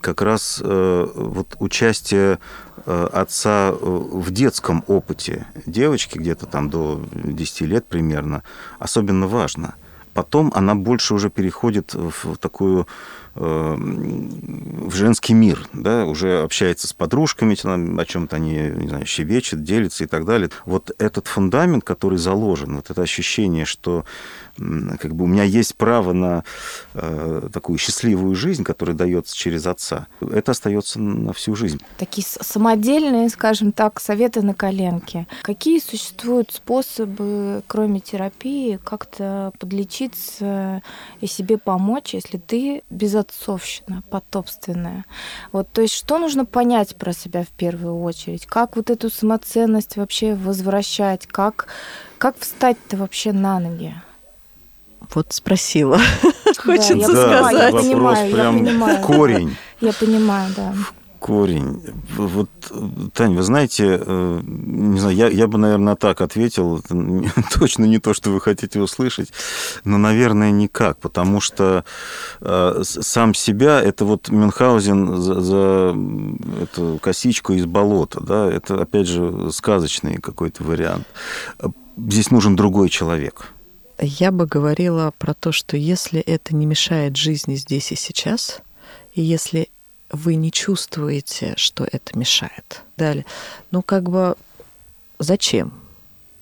как 0.00 0.22
раз 0.22 0.62
э, 0.64 1.06
вот 1.14 1.56
участие 1.58 2.38
отца 2.86 3.72
в 3.72 4.30
детском 4.30 4.84
опыте 4.86 5.46
девочки, 5.66 6.18
где-то 6.18 6.46
там 6.46 6.70
до 6.70 7.04
10 7.12 7.60
лет 7.62 7.86
примерно, 7.86 8.42
особенно 8.78 9.26
важно. 9.26 9.74
Потом 10.14 10.50
она 10.54 10.74
больше 10.74 11.14
уже 11.14 11.30
переходит 11.30 11.94
в 11.94 12.36
такую 12.36 12.86
Э, 13.36 13.76
в 13.78 14.92
женский 14.92 15.34
мир, 15.34 15.68
да, 15.72 16.04
уже 16.04 16.42
общается 16.42 16.88
с 16.88 16.92
подружками, 16.92 17.54
о 18.00 18.04
чем-то 18.04 18.36
они, 18.36 18.54
не 18.54 18.88
знаю, 18.88 19.06
щебечет, 19.06 19.62
делится 19.62 20.02
и 20.02 20.08
так 20.08 20.24
далее. 20.24 20.50
Вот 20.66 20.90
этот 20.98 21.28
фундамент, 21.28 21.84
который 21.84 22.18
заложен, 22.18 22.76
вот 22.76 22.90
это 22.90 23.02
ощущение, 23.02 23.64
что 23.64 24.04
как 25.00 25.14
бы 25.14 25.24
у 25.24 25.26
меня 25.26 25.44
есть 25.44 25.74
право 25.74 26.12
на 26.12 26.44
э, 26.94 27.48
такую 27.52 27.78
счастливую 27.78 28.34
жизнь, 28.34 28.62
которая 28.64 28.94
дается 28.94 29.36
через 29.36 29.66
отца, 29.66 30.06
это 30.20 30.52
остается 30.52 31.00
на 31.00 31.32
всю 31.32 31.56
жизнь. 31.56 31.80
Такие 31.96 32.26
самодельные, 32.26 33.28
скажем 33.30 33.72
так, 33.72 34.00
советы 34.00 34.42
на 34.42 34.54
коленке. 34.54 35.26
Какие 35.42 35.80
существуют 35.80 36.52
способы, 36.52 37.62
кроме 37.66 38.00
терапии, 38.00 38.78
как-то 38.82 39.52
подлечиться 39.58 40.82
и 41.20 41.26
себе 41.26 41.56
помочь, 41.56 42.14
если 42.14 42.36
ты 42.36 42.82
безотцовщина, 42.90 44.02
потопственная? 44.10 45.04
Вот, 45.52 45.70
то 45.72 45.80
есть 45.80 45.94
что 45.94 46.18
нужно 46.18 46.44
понять 46.44 46.96
про 46.96 47.12
себя 47.12 47.44
в 47.44 47.48
первую 47.48 48.00
очередь? 48.02 48.46
Как 48.46 48.76
вот 48.76 48.90
эту 48.90 49.10
самоценность 49.10 49.96
вообще 49.96 50.34
возвращать? 50.34 51.26
Как, 51.26 51.66
как 52.18 52.38
встать-то 52.38 52.96
вообще 52.96 53.32
на 53.32 53.58
ноги? 53.58 53.94
Вот 55.14 55.32
спросила. 55.32 55.98
Хочется 56.58 57.12
да, 57.12 57.48
сказать. 57.48 57.74
Я 57.74 57.80
понимаю, 57.80 58.30
я 58.30 58.52
понимаю. 58.52 59.02
Корень. 59.02 59.56
Я 59.80 59.92
понимаю, 59.92 60.52
да. 60.56 60.74
Корень. 61.20 61.82
Вот, 62.16 62.48
Таня, 63.12 63.36
вы 63.36 63.42
знаете, 63.42 64.00
э, 64.00 64.40
не 64.42 64.98
знаю, 64.98 65.14
я, 65.14 65.28
я 65.28 65.46
бы, 65.46 65.58
наверное, 65.58 65.94
так 65.94 66.22
ответил. 66.22 66.78
Это 66.78 66.94
точно 67.58 67.84
не 67.84 67.98
то, 67.98 68.14
что 68.14 68.30
вы 68.30 68.40
хотите 68.40 68.80
услышать, 68.80 69.30
но, 69.84 69.98
наверное, 69.98 70.50
никак, 70.50 70.96
потому 70.98 71.40
что 71.40 71.84
э, 72.40 72.82
сам 72.82 73.34
себя, 73.34 73.82
это 73.82 74.06
вот 74.06 74.30
Мюнхгаузен 74.30 75.18
за, 75.18 75.40
за 75.40 75.96
эту 76.62 76.98
косичку 77.02 77.52
из 77.52 77.66
болота, 77.66 78.20
да, 78.22 78.50
это, 78.50 78.80
опять 78.80 79.06
же, 79.06 79.50
сказочный 79.52 80.16
какой-то 80.16 80.64
вариант. 80.64 81.06
Здесь 81.98 82.30
нужен 82.30 82.56
другой 82.56 82.88
человек 82.88 83.52
я 84.00 84.30
бы 84.30 84.46
говорила 84.46 85.12
про 85.18 85.34
то, 85.34 85.52
что 85.52 85.76
если 85.76 86.20
это 86.20 86.54
не 86.54 86.66
мешает 86.66 87.16
жизни 87.16 87.54
здесь 87.54 87.92
и 87.92 87.96
сейчас, 87.96 88.60
и 89.14 89.22
если 89.22 89.68
вы 90.10 90.34
не 90.34 90.50
чувствуете, 90.50 91.54
что 91.56 91.86
это 91.90 92.18
мешает, 92.18 92.82
далее, 92.96 93.24
ну 93.70 93.82
как 93.82 94.08
бы 94.10 94.36
зачем? 95.18 95.72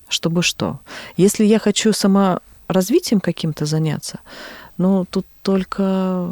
Чтобы 0.07 0.41
что? 0.41 0.79
Если 1.17 1.45
я 1.45 1.59
хочу 1.59 1.93
сама 1.93 2.39
развитием 2.67 3.19
каким-то 3.19 3.65
заняться, 3.65 4.19
ну 4.77 5.05
тут 5.05 5.25
только 5.43 6.27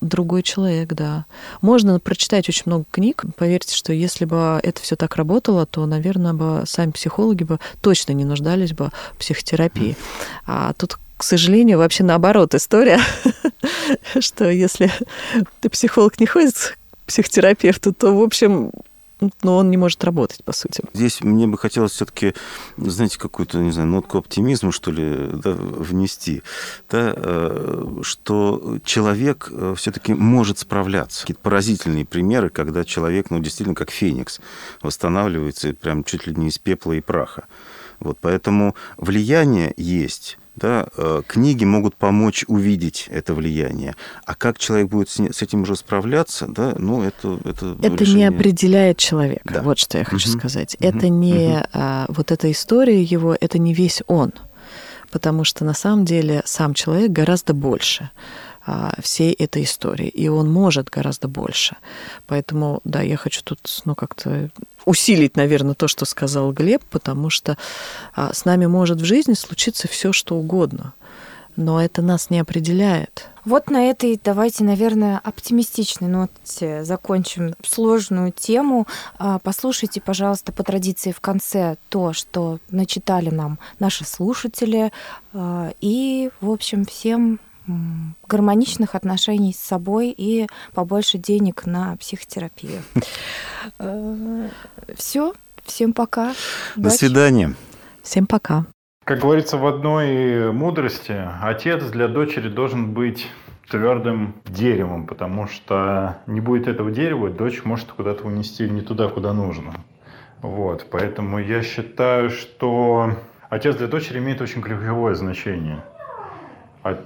другой 0.00 0.42
человек, 0.42 0.92
да. 0.94 1.26
Можно 1.60 2.00
прочитать 2.00 2.48
очень 2.48 2.64
много 2.66 2.84
книг. 2.90 3.24
Поверьте, 3.36 3.74
что 3.74 3.92
если 3.92 4.24
бы 4.24 4.60
это 4.62 4.80
все 4.80 4.96
так 4.96 5.16
работало, 5.16 5.66
то, 5.66 5.84
наверное, 5.86 6.32
бы 6.32 6.64
сами 6.66 6.90
психологи 6.90 7.44
бы 7.44 7.58
точно 7.80 8.12
не 8.12 8.24
нуждались 8.24 8.72
бы 8.72 8.90
в 9.14 9.18
психотерапии. 9.18 9.96
А 10.46 10.72
тут 10.74 10.98
к 11.16 11.22
сожалению, 11.22 11.76
вообще 11.76 12.02
наоборот 12.02 12.54
история, 12.54 12.98
что 14.20 14.48
если 14.48 14.90
ты 15.60 15.68
психолог 15.68 16.18
не 16.18 16.24
ходит 16.24 16.54
к 16.54 17.06
психотерапевту, 17.08 17.92
то, 17.92 18.16
в 18.16 18.22
общем, 18.22 18.70
но 19.42 19.56
он 19.56 19.70
не 19.70 19.76
может 19.76 20.02
работать, 20.04 20.44
по 20.44 20.52
сути. 20.52 20.82
Здесь 20.92 21.20
мне 21.20 21.46
бы 21.46 21.58
хотелось 21.58 21.92
все-таки, 21.92 22.34
знаете, 22.76 23.18
какую-то, 23.18 23.58
не 23.58 23.72
знаю, 23.72 23.88
нотку 23.88 24.18
оптимизма, 24.18 24.72
что 24.72 24.90
ли, 24.90 25.28
да, 25.32 25.52
внести, 25.52 26.42
да, 26.88 27.12
э, 27.16 28.00
что 28.02 28.78
человек 28.84 29.48
э, 29.50 29.74
все-таки 29.76 30.14
может 30.14 30.58
справляться. 30.58 31.22
Какие-то 31.22 31.42
поразительные 31.42 32.04
примеры, 32.04 32.48
когда 32.48 32.84
человек, 32.84 33.30
ну, 33.30 33.40
действительно, 33.40 33.74
как 33.74 33.90
феникс, 33.90 34.40
восстанавливается 34.82 35.74
прям 35.74 36.04
чуть 36.04 36.26
ли 36.26 36.34
не 36.34 36.48
из 36.48 36.58
пепла 36.58 36.92
и 36.92 37.00
праха. 37.00 37.44
Вот, 38.00 38.18
поэтому 38.20 38.74
влияние 38.96 39.74
есть, 39.76 40.38
да, 40.56 40.86
э, 40.96 41.22
книги 41.26 41.64
могут 41.64 41.94
помочь 41.96 42.44
увидеть 42.48 43.06
это 43.10 43.34
влияние. 43.34 43.94
А 44.24 44.34
как 44.34 44.58
человек 44.58 44.88
будет 44.88 45.08
с 45.08 45.42
этим 45.42 45.62
уже 45.62 45.76
справляться, 45.76 46.46
да, 46.46 46.74
ну, 46.78 47.02
это... 47.02 47.38
Это, 47.44 47.76
это 47.80 47.96
решение... 47.96 48.28
не 48.30 48.36
определяет 48.36 48.98
человека, 48.98 49.54
да. 49.54 49.62
вот 49.62 49.78
что 49.78 49.98
я 49.98 50.04
хочу 50.04 50.30
угу. 50.30 50.38
сказать. 50.38 50.76
Угу. 50.78 50.88
Это 50.88 51.08
не... 51.08 51.56
Угу. 51.56 51.66
А, 51.72 52.06
вот 52.08 52.30
эта 52.30 52.50
история 52.50 53.02
его, 53.02 53.36
это 53.38 53.58
не 53.58 53.74
весь 53.74 54.02
он. 54.06 54.32
Потому 55.10 55.44
что 55.44 55.64
на 55.64 55.74
самом 55.74 56.04
деле 56.04 56.42
сам 56.44 56.74
человек 56.74 57.10
гораздо 57.10 57.52
больше. 57.52 58.10
А, 58.72 58.92
всей 59.02 59.32
этой 59.32 59.64
истории. 59.64 60.06
И 60.06 60.28
он 60.28 60.48
может 60.48 60.90
гораздо 60.90 61.26
больше. 61.26 61.76
Поэтому, 62.28 62.80
да, 62.84 63.02
я 63.02 63.16
хочу 63.16 63.42
тут, 63.42 63.58
ну, 63.84 63.96
как-то 63.96 64.50
усилить, 64.84 65.36
наверное, 65.36 65.74
то, 65.74 65.88
что 65.88 66.04
сказал 66.04 66.52
Глеб, 66.52 66.84
потому 66.88 67.30
что 67.30 67.58
а, 68.14 68.32
с 68.32 68.44
нами 68.44 68.66
может 68.66 69.00
в 69.00 69.04
жизни 69.04 69.32
случиться 69.32 69.88
все, 69.88 70.12
что 70.12 70.36
угодно. 70.36 70.94
Но 71.56 71.82
это 71.82 72.00
нас 72.00 72.30
не 72.30 72.38
определяет. 72.38 73.28
Вот 73.44 73.70
на 73.70 73.90
этой 73.90 74.20
давайте, 74.22 74.62
наверное, 74.62 75.20
оптимистичной 75.24 76.06
ноте 76.06 76.84
закончим 76.84 77.56
сложную 77.66 78.30
тему. 78.30 78.86
А, 79.18 79.40
послушайте, 79.40 80.00
пожалуйста, 80.00 80.52
по 80.52 80.62
традиции 80.62 81.10
в 81.10 81.18
конце 81.18 81.74
то, 81.88 82.12
что 82.12 82.60
начитали 82.70 83.30
нам 83.30 83.58
наши 83.80 84.04
слушатели. 84.04 84.92
И, 85.80 86.30
в 86.40 86.50
общем, 86.50 86.84
всем 86.84 87.40
гармоничных 88.26 88.94
отношений 88.94 89.52
с 89.52 89.58
собой 89.58 90.14
и 90.16 90.46
побольше 90.74 91.18
денег 91.18 91.66
на 91.66 91.96
психотерапию. 91.96 92.82
Э, 93.78 94.48
Все, 94.96 95.34
всем 95.64 95.92
пока. 95.92 96.32
До 96.76 96.88
свидания. 96.88 97.54
Всем 98.02 98.26
пока. 98.26 98.64
Как 99.04 99.20
говорится 99.20 99.58
в 99.58 99.66
одной 99.66 100.50
мудрости, 100.50 101.14
отец 101.42 101.84
для 101.90 102.08
дочери 102.08 102.48
должен 102.48 102.94
быть 102.94 103.28
твердым 103.70 104.34
деревом, 104.46 105.06
потому 105.06 105.46
что 105.46 106.18
не 106.26 106.40
будет 106.40 106.66
этого 106.66 106.90
дерева, 106.90 107.30
дочь 107.30 107.64
может 107.64 107.92
куда-то 107.92 108.24
унести 108.24 108.68
не 108.68 108.80
туда, 108.80 109.08
куда 109.08 109.32
нужно. 109.32 109.74
Вот, 110.42 110.86
поэтому 110.90 111.38
я 111.38 111.62
считаю, 111.62 112.30
что 112.30 113.16
отец 113.48 113.76
для 113.76 113.86
дочери 113.86 114.18
имеет 114.18 114.40
очень 114.40 114.62
ключевое 114.62 115.14
значение. 115.14 115.84
От 116.82 117.04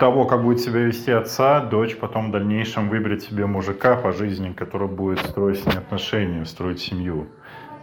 того, 0.00 0.24
как 0.24 0.42
будет 0.42 0.60
себя 0.60 0.80
вести 0.80 1.12
отца, 1.12 1.60
дочь 1.60 1.96
потом 1.96 2.28
в 2.28 2.32
дальнейшем 2.32 2.88
выберет 2.88 3.22
себе 3.22 3.44
мужика 3.44 3.96
по 3.96 4.12
жизни, 4.12 4.52
который 4.52 4.88
будет 4.88 5.20
строить 5.20 5.60
с 5.60 5.66
ней 5.66 5.76
отношения, 5.76 6.46
строить 6.46 6.80
семью. 6.80 7.28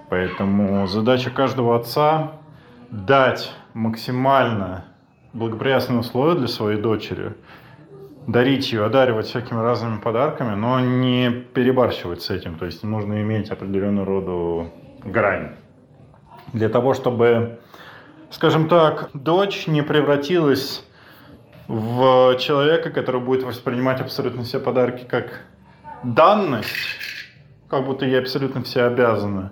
Поэтому 0.09 0.87
задача 0.87 1.29
каждого 1.29 1.77
отца 1.77 2.31
дать 2.89 3.53
максимально 3.75 4.85
благоприятные 5.33 5.99
условия 5.99 6.35
для 6.35 6.47
своей 6.47 6.81
дочери, 6.81 7.35
дарить 8.25 8.71
ее, 8.71 8.85
одаривать 8.85 9.27
всякими 9.27 9.59
разными 9.59 9.99
подарками, 9.99 10.55
но 10.55 10.79
не 10.79 11.29
перебарщивать 11.29 12.23
с 12.23 12.31
этим. 12.31 12.55
То 12.55 12.65
есть 12.65 12.83
нужно 12.83 13.21
иметь 13.21 13.51
определенную 13.51 14.05
роду 14.05 14.71
грань. 15.03 15.51
Для 16.51 16.69
того, 16.69 16.95
чтобы, 16.95 17.59
скажем 18.31 18.67
так, 18.67 19.11
дочь 19.13 19.67
не 19.67 19.83
превратилась 19.83 20.86
в 21.67 22.37
человека, 22.37 22.89
который 22.89 23.21
будет 23.21 23.43
воспринимать 23.43 23.99
абсолютно 23.99 24.43
все 24.43 24.59
подарки 24.59 25.05
как 25.07 25.41
данность, 26.03 26.69
как 27.69 27.85
будто 27.85 28.05
ей 28.05 28.19
абсолютно 28.19 28.63
все 28.63 28.83
обязаны. 28.83 29.49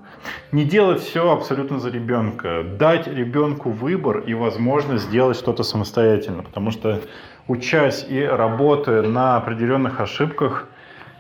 Не 0.52 0.64
делать 0.64 1.02
все 1.02 1.32
абсолютно 1.32 1.80
за 1.80 1.90
ребенка. 1.90 2.64
Дать 2.64 3.08
ребенку 3.08 3.70
выбор 3.70 4.20
и 4.20 4.34
возможность 4.34 5.06
сделать 5.06 5.38
что-то 5.38 5.64
самостоятельно. 5.64 6.44
Потому 6.44 6.72
что 6.72 7.02
учась 7.48 8.06
и 8.08 8.22
работая 8.24 9.02
на 9.02 9.36
определенных 9.36 10.00
ошибках, 10.00 10.68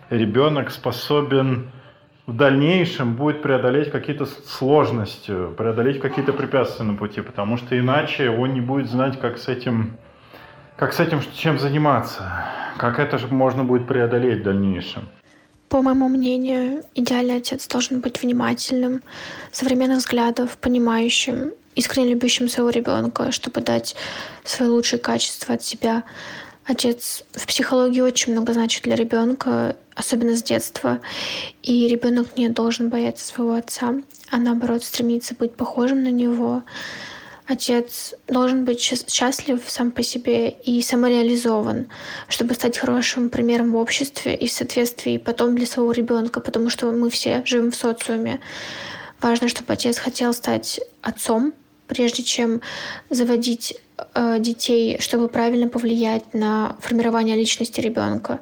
ребенок 0.09 0.71
способен 0.71 1.71
в 2.25 2.35
дальнейшем 2.35 3.15
будет 3.15 3.41
преодолеть 3.41 3.91
какие-то 3.91 4.25
сложности, 4.25 5.33
преодолеть 5.57 5.99
какие-то 5.99 6.33
препятствия 6.33 6.85
на 6.85 6.95
пути, 6.95 7.21
потому 7.21 7.57
что 7.57 7.77
иначе 7.77 8.29
он 8.29 8.53
не 8.53 8.61
будет 8.61 8.89
знать, 8.89 9.19
как 9.19 9.37
с 9.37 9.47
этим 9.47 9.97
как 10.77 10.93
с 10.93 10.99
этим 10.99 11.21
чем 11.35 11.59
заниматься? 11.59 12.23
Как 12.77 12.99
это 12.99 13.17
же 13.17 13.27
можно 13.27 13.63
будет 13.63 13.87
преодолеть 13.87 14.41
в 14.41 14.43
дальнейшем? 14.43 15.07
По 15.69 15.81
моему 15.81 16.09
мнению, 16.09 16.83
идеальный 16.93 17.37
отец 17.37 17.67
должен 17.67 18.01
быть 18.01 18.21
внимательным, 18.21 19.01
современных 19.51 19.99
взглядов, 19.99 20.57
понимающим, 20.57 21.53
искренне 21.75 22.09
любящим 22.09 22.49
своего 22.49 22.69
ребенка, 22.69 23.31
чтобы 23.31 23.61
дать 23.61 23.95
свои 24.43 24.69
лучшие 24.69 24.99
качества 24.99 25.55
от 25.55 25.63
себя. 25.63 26.03
Отец 26.65 27.23
в 27.33 27.47
психологии 27.47 28.01
очень 28.01 28.33
много 28.33 28.53
значит 28.53 28.83
для 28.83 28.95
ребенка, 28.95 29.75
особенно 29.95 30.35
с 30.35 30.43
детства. 30.43 30.99
И 31.63 31.87
ребенок 31.87 32.37
не 32.37 32.49
должен 32.49 32.89
бояться 32.89 33.25
своего 33.25 33.55
отца, 33.55 33.95
а 34.31 34.37
наоборот 34.37 34.83
стремиться 34.83 35.35
быть 35.35 35.55
похожим 35.55 36.03
на 36.03 36.11
него, 36.11 36.63
Отец 37.47 38.15
должен 38.27 38.65
быть 38.65 38.81
счастлив 38.81 39.61
сам 39.67 39.91
по 39.91 40.01
себе 40.01 40.49
и 40.49 40.81
самореализован, 40.81 41.89
чтобы 42.27 42.55
стать 42.55 42.77
хорошим 42.77 43.29
примером 43.29 43.71
в 43.71 43.75
обществе 43.75 44.35
и 44.35 44.47
в 44.47 44.51
соответствии 44.51 45.19
потом 45.19 45.55
для 45.55 45.67
своего 45.67 45.91
ребенка, 45.91 46.39
потому 46.39 46.71
что 46.71 46.91
мы 46.91 47.11
все 47.11 47.43
живем 47.45 47.71
в 47.71 47.75
социуме. 47.75 48.39
Важно, 49.21 49.47
чтобы 49.47 49.73
отец 49.73 49.99
хотел 49.99 50.33
стать 50.33 50.79
отцом, 51.03 51.53
прежде 51.87 52.23
чем 52.23 52.61
заводить 53.11 53.77
детей, 54.39 54.97
чтобы 54.99 55.29
правильно 55.29 55.67
повлиять 55.67 56.33
на 56.33 56.75
формирование 56.79 57.35
личности 57.35 57.79
ребенка. 57.79 58.39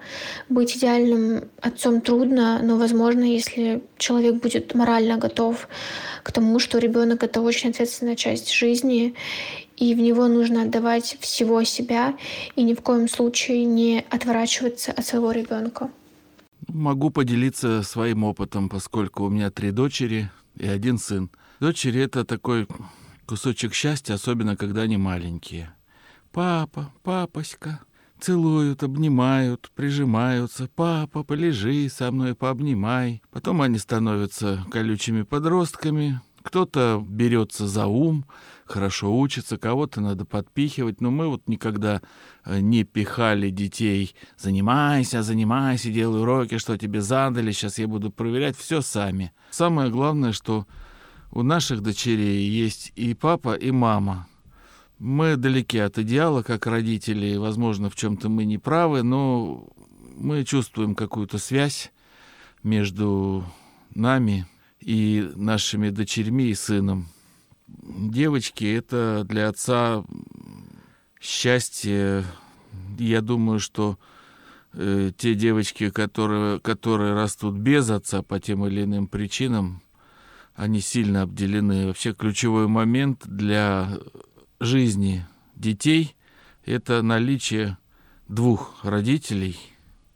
Быть 0.50 0.76
идеальным 0.76 1.44
отцом 1.62 2.02
трудно, 2.02 2.60
но 2.64 2.78
возможно, 2.78 3.24
если 3.24 3.84
человек 3.98 4.42
будет 4.42 4.74
морально 4.74 5.18
готов 5.18 5.68
к 6.24 6.32
тому, 6.32 6.60
что 6.60 6.80
ребенок 6.80 7.24
это 7.24 7.42
очень 7.42 7.70
ответственная 7.70 8.16
часть 8.16 8.52
жизни, 8.52 9.14
и 9.78 9.94
в 9.94 10.00
него 10.00 10.28
нужно 10.28 10.64
отдавать 10.64 11.18
всего 11.20 11.64
себя 11.64 12.16
и 12.56 12.64
ни 12.64 12.74
в 12.74 12.82
коем 12.82 13.08
случае 13.08 13.66
не 13.66 14.06
отворачиваться 14.10 14.92
от 14.92 15.06
своего 15.06 15.32
ребенка. 15.32 15.90
Могу 16.68 17.10
поделиться 17.10 17.84
своим 17.84 18.24
опытом, 18.24 18.70
поскольку 18.70 19.26
у 19.26 19.30
меня 19.30 19.52
три 19.52 19.72
дочери 19.72 20.32
и 20.58 20.68
один 20.68 20.98
сын. 20.98 21.30
Дочери 21.60 22.02
это 22.02 22.24
такой 22.24 22.68
кусочек 23.34 23.74
счастья, 23.74 24.14
особенно 24.14 24.56
когда 24.56 24.84
они 24.84 24.98
маленькие. 24.98 25.74
Папа, 26.32 26.94
папоська, 27.02 27.80
целуют, 28.20 28.84
обнимают, 28.84 29.72
прижимаются. 29.74 30.70
Папа, 30.76 31.24
полежи 31.24 31.90
со 31.90 32.12
мной, 32.12 32.36
пообнимай. 32.36 33.24
Потом 33.32 33.64
они 33.64 33.80
становятся 33.80 34.64
колючими 34.70 35.24
подростками. 35.24 36.22
Кто-то 36.44 37.04
берется 37.04 37.66
за 37.66 37.88
ум, 37.88 38.26
хорошо 38.66 39.18
учится, 39.18 39.58
кого-то 39.58 40.00
надо 40.00 40.26
подпихивать. 40.26 41.02
Но 41.02 41.10
мы 41.10 41.28
вот 41.28 41.48
никогда 41.48 42.04
э, 42.46 42.60
не 42.60 42.84
пихали 42.84 43.50
детей. 43.50 44.14
Занимайся, 44.38 45.24
занимайся, 45.24 45.90
делай 45.90 46.22
уроки, 46.22 46.60
что 46.60 46.78
тебе 46.78 47.02
задали. 47.02 47.52
Сейчас 47.52 47.80
я 47.80 47.88
буду 47.88 48.12
проверять 48.12 48.56
все 48.56 48.82
сами. 48.82 49.34
Самое 49.50 49.90
главное, 49.90 50.34
что 50.34 50.68
у 51.34 51.42
наших 51.42 51.82
дочерей 51.82 52.48
есть 52.48 52.92
и 52.96 53.16
папа, 53.16 53.56
и 53.56 53.72
мама. 53.72 54.28
Мы 55.00 55.36
далеки 55.36 55.80
от 55.80 55.98
идеала, 55.98 56.44
как 56.44 56.68
родители, 56.68 57.36
возможно, 57.38 57.90
в 57.90 57.96
чем-то 57.96 58.30
мы 58.30 58.46
не 58.46 58.60
правы, 58.60 59.02
но 59.02 59.68
мы 60.16 60.44
чувствуем 60.46 60.94
какую-то 60.94 61.40
связь 61.40 61.92
между 62.62 63.44
нами 63.96 64.46
и 64.80 65.32
нашими 65.36 65.90
дочерьми 65.90 66.46
и 66.46 66.54
сыном. 66.54 67.08
Девочки— 67.68 68.66
это 68.66 69.26
для 69.28 69.50
отца 69.50 70.04
счастье. 71.20 72.26
Я 73.00 73.22
думаю, 73.22 73.60
что 73.60 73.98
э, 74.74 75.12
те 75.18 75.34
девочки, 75.34 75.90
которые, 75.90 76.60
которые 76.60 77.16
растут 77.16 77.56
без 77.56 77.90
отца 77.90 78.22
по 78.22 78.40
тем 78.40 78.68
или 78.68 78.84
иным 78.84 79.08
причинам, 79.08 79.82
они 80.56 80.80
сильно 80.82 81.24
обделены. 81.24 81.88
Вообще 81.88 82.14
ключевой 82.14 82.68
момент 82.68 83.24
для 83.26 84.00
жизни 84.60 85.26
детей– 85.56 86.16
это 86.66 87.02
наличие 87.02 87.78
двух 88.28 88.84
родителей, 88.84 89.58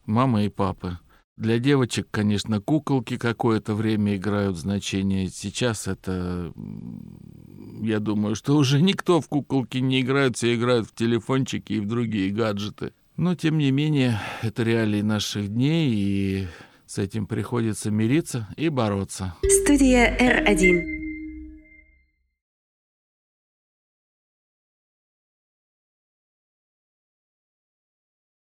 мамы 0.05 0.45
и 0.45 0.49
папы. 0.49 0.99
Для 1.35 1.59
девочек, 1.59 2.07
конечно, 2.09 2.59
куколки 2.59 3.17
какое-то 3.17 3.75
время 3.75 4.15
играют 4.15 4.57
значение. 4.57 5.29
Сейчас 5.29 5.87
это, 5.87 6.51
я 7.81 7.99
думаю, 7.99 8.35
что 8.35 8.55
уже 8.57 8.81
никто 8.81 9.21
в 9.21 9.27
куколки 9.27 9.77
не 9.77 10.01
играет, 10.01 10.35
все 10.35 10.55
играют 10.55 10.87
в 10.87 10.95
телефончики 10.95 11.73
и 11.73 11.79
в 11.79 11.87
другие 11.87 12.31
гаджеты. 12.31 12.93
Но, 13.17 13.35
тем 13.35 13.59
не 13.59 13.69
менее, 13.69 14.19
это 14.41 14.63
реалии 14.63 15.01
наших 15.01 15.49
дней, 15.49 15.91
и 15.93 16.47
с 16.87 16.97
этим 16.97 17.27
приходится 17.27 17.91
мириться 17.91 18.47
и 18.55 18.69
бороться. 18.69 19.35
Студия 19.63 20.17
R1. 20.17 21.06